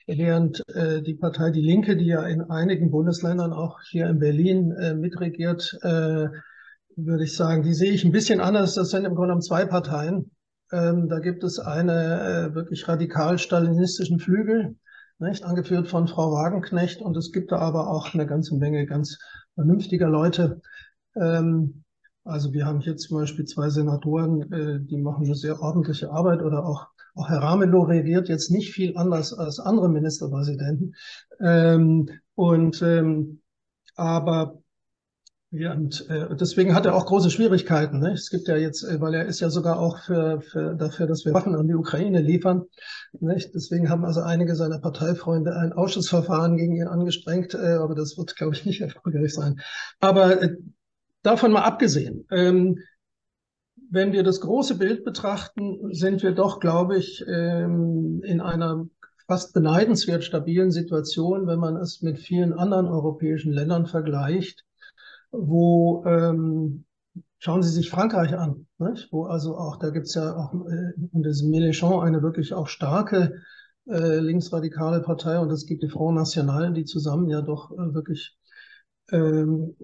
[0.07, 4.71] während äh, die Partei Die Linke, die ja in einigen Bundesländern auch hier in Berlin
[4.71, 6.27] äh, mitregiert, äh,
[6.95, 8.73] würde ich sagen, die sehe ich ein bisschen anders.
[8.73, 10.31] Das sind im Grunde genommen zwei Parteien.
[10.71, 14.75] Ähm, da gibt es eine äh, wirklich radikal stalinistischen Flügel,
[15.19, 19.17] nicht, angeführt von Frau Wagenknecht, und es gibt da aber auch eine ganze Menge ganz
[19.55, 20.61] vernünftiger Leute.
[21.15, 21.83] Ähm,
[22.27, 26.41] also wir haben hier zum Beispiel zwei Senatoren, äh, die machen eine sehr ordentliche Arbeit
[26.41, 30.95] oder auch auch Herr Ramelow reagiert jetzt nicht viel anders als andere Ministerpräsidenten.
[31.41, 33.41] Ähm, und ähm,
[33.95, 34.61] aber
[35.49, 37.99] ja, und äh, deswegen hat er auch große Schwierigkeiten.
[37.99, 38.11] Ne?
[38.11, 41.25] Es gibt ja jetzt, äh, weil er ist ja sogar auch für, für dafür, dass
[41.25, 42.65] wir Waffen an die Ukraine liefern.
[43.19, 43.55] Nicht?
[43.55, 48.35] Deswegen haben also einige seiner Parteifreunde ein Ausschussverfahren gegen ihn angestrengt, äh, aber das wird,
[48.35, 49.61] glaube ich, nicht erfolgreich sein.
[50.01, 50.57] Aber äh,
[51.23, 52.79] davon mal abgesehen, ähm,
[53.89, 58.87] wenn wir das große Bild betrachten, sind wir doch, glaube ich, ähm, in einer
[59.27, 64.65] fast beneidenswert stabilen Situation, wenn man es mit vielen anderen europäischen Ländern vergleicht,
[65.31, 66.85] wo ähm,
[67.39, 69.11] schauen Sie sich Frankreich an, nicht?
[69.11, 73.41] wo also auch, da gibt es ja auch äh, diesem Mélenchon eine wirklich auch starke
[73.89, 78.37] äh, linksradikale Partei und es gibt die Front National, die zusammen ja doch äh, wirklich
[79.11, 79.75] ähm,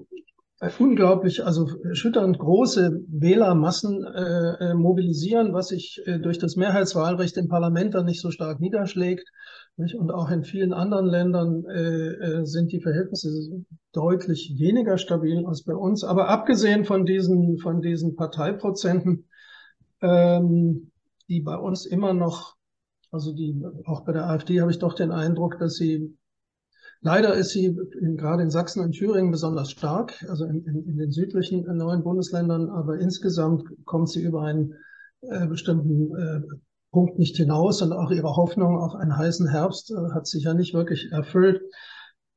[0.79, 7.47] unglaublich, also erschütternd große Wählermassen äh, äh, mobilisieren, was sich äh, durch das Mehrheitswahlrecht im
[7.47, 9.29] Parlament dann nicht so stark niederschlägt.
[9.77, 9.95] Nicht?
[9.95, 13.29] Und auch in vielen anderen Ländern äh, äh, sind die Verhältnisse
[13.91, 16.03] deutlich weniger stabil als bei uns.
[16.03, 19.25] Aber abgesehen von diesen, von diesen Parteiprozenten,
[20.01, 20.91] ähm,
[21.29, 22.55] die bei uns immer noch,
[23.11, 26.15] also die, auch bei der AfD habe ich doch den Eindruck, dass sie
[27.05, 30.97] Leider ist sie in, gerade in Sachsen und Thüringen besonders stark, also in, in, in
[30.97, 34.73] den südlichen äh, neuen Bundesländern, aber insgesamt kommt sie über einen
[35.21, 36.41] äh, bestimmten äh,
[36.91, 40.53] Punkt nicht hinaus und auch ihre Hoffnung auf einen heißen Herbst äh, hat sich ja
[40.53, 41.61] nicht wirklich erfüllt.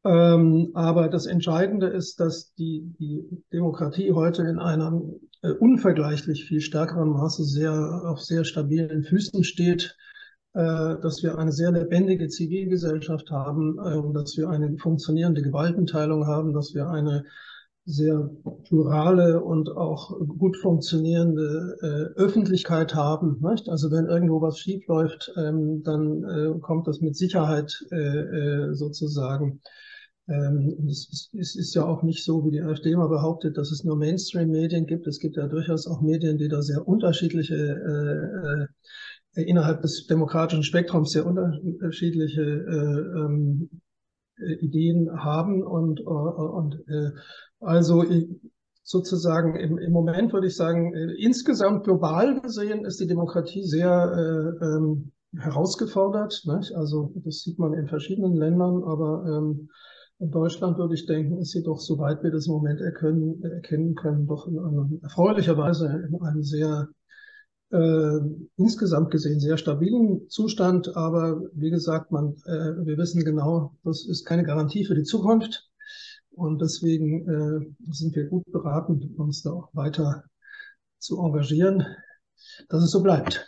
[0.05, 6.61] Ähm, aber das Entscheidende ist, dass die, die Demokratie heute in einem äh, unvergleichlich viel
[6.61, 9.97] stärkeren Maße sehr auf sehr stabilen Füßen steht
[10.57, 16.75] dass wir eine sehr lebendige Zivilgesellschaft haben, ähm, dass wir eine funktionierende Gewaltenteilung haben, dass
[16.75, 17.25] wir eine
[17.85, 18.29] sehr
[18.65, 23.41] plurale und auch gut funktionierende äh, Öffentlichkeit haben.
[23.45, 28.75] Also wenn irgendwo was schief läuft, ähm, dann äh, kommt das mit Sicherheit äh, äh
[28.75, 29.61] sozusagen.
[30.29, 33.97] Ähm, es, ist, ja auch nicht so, wie die AfD immer behauptet, dass es nur
[33.97, 35.07] Mainstream-Medien gibt.
[35.07, 38.67] Es gibt ja durchaus auch Medien, die da sehr unterschiedliche äh, äh
[39.43, 43.71] innerhalb des demokratischen Spektrums sehr unterschiedliche äh, ähm,
[44.39, 47.11] äh, Ideen haben und, äh, und äh,
[47.61, 48.05] also
[48.83, 54.13] sozusagen im, im Moment würde ich sagen, äh, insgesamt global gesehen ist die Demokratie sehr
[54.61, 56.43] äh, ähm, herausgefordert.
[56.47, 56.75] Nicht?
[56.75, 59.69] Also das sieht man in verschiedenen Ländern, aber ähm,
[60.19, 63.95] in Deutschland würde ich denken, ist sie doch, soweit wir das im Moment erkennen, erkennen
[63.95, 66.89] können, doch in einer, erfreulicherweise in einem sehr
[67.71, 68.19] äh,
[68.57, 70.97] insgesamt gesehen sehr stabilen Zustand.
[70.97, 75.71] Aber wie gesagt, man, äh, wir wissen genau, das ist keine Garantie für die Zukunft.
[76.31, 80.25] Und deswegen äh, sind wir gut beraten, uns da auch weiter
[80.99, 81.85] zu engagieren,
[82.69, 83.47] dass es so bleibt.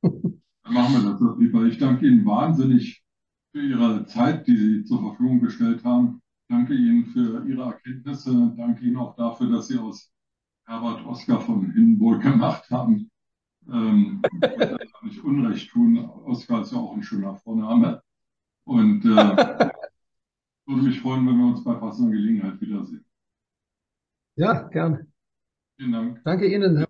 [0.00, 0.12] Dann
[0.70, 1.64] machen wir das doch lieber.
[1.64, 3.02] Ich danke Ihnen wahnsinnig
[3.52, 6.22] für Ihre Zeit, die Sie zur Verfügung gestellt haben.
[6.48, 8.54] Danke Ihnen für Ihre Erkenntnisse.
[8.56, 10.12] Danke Ihnen auch dafür, dass Sie aus
[10.66, 13.10] Herbert Oskar von Hindenburg gemacht haben.
[13.72, 15.98] Ähm, ich nicht Unrecht tun.
[16.24, 18.02] Oskar ist ja auch ein schöner Vorname.
[18.64, 19.70] Und äh,
[20.66, 23.04] würde mich freuen, wenn wir uns bei passender Gelegenheit wiedersehen.
[24.36, 25.12] Ja, gern.
[25.76, 26.20] Vielen Dank.
[26.24, 26.84] Danke Ihnen.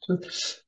[0.00, 0.63] Tschüss.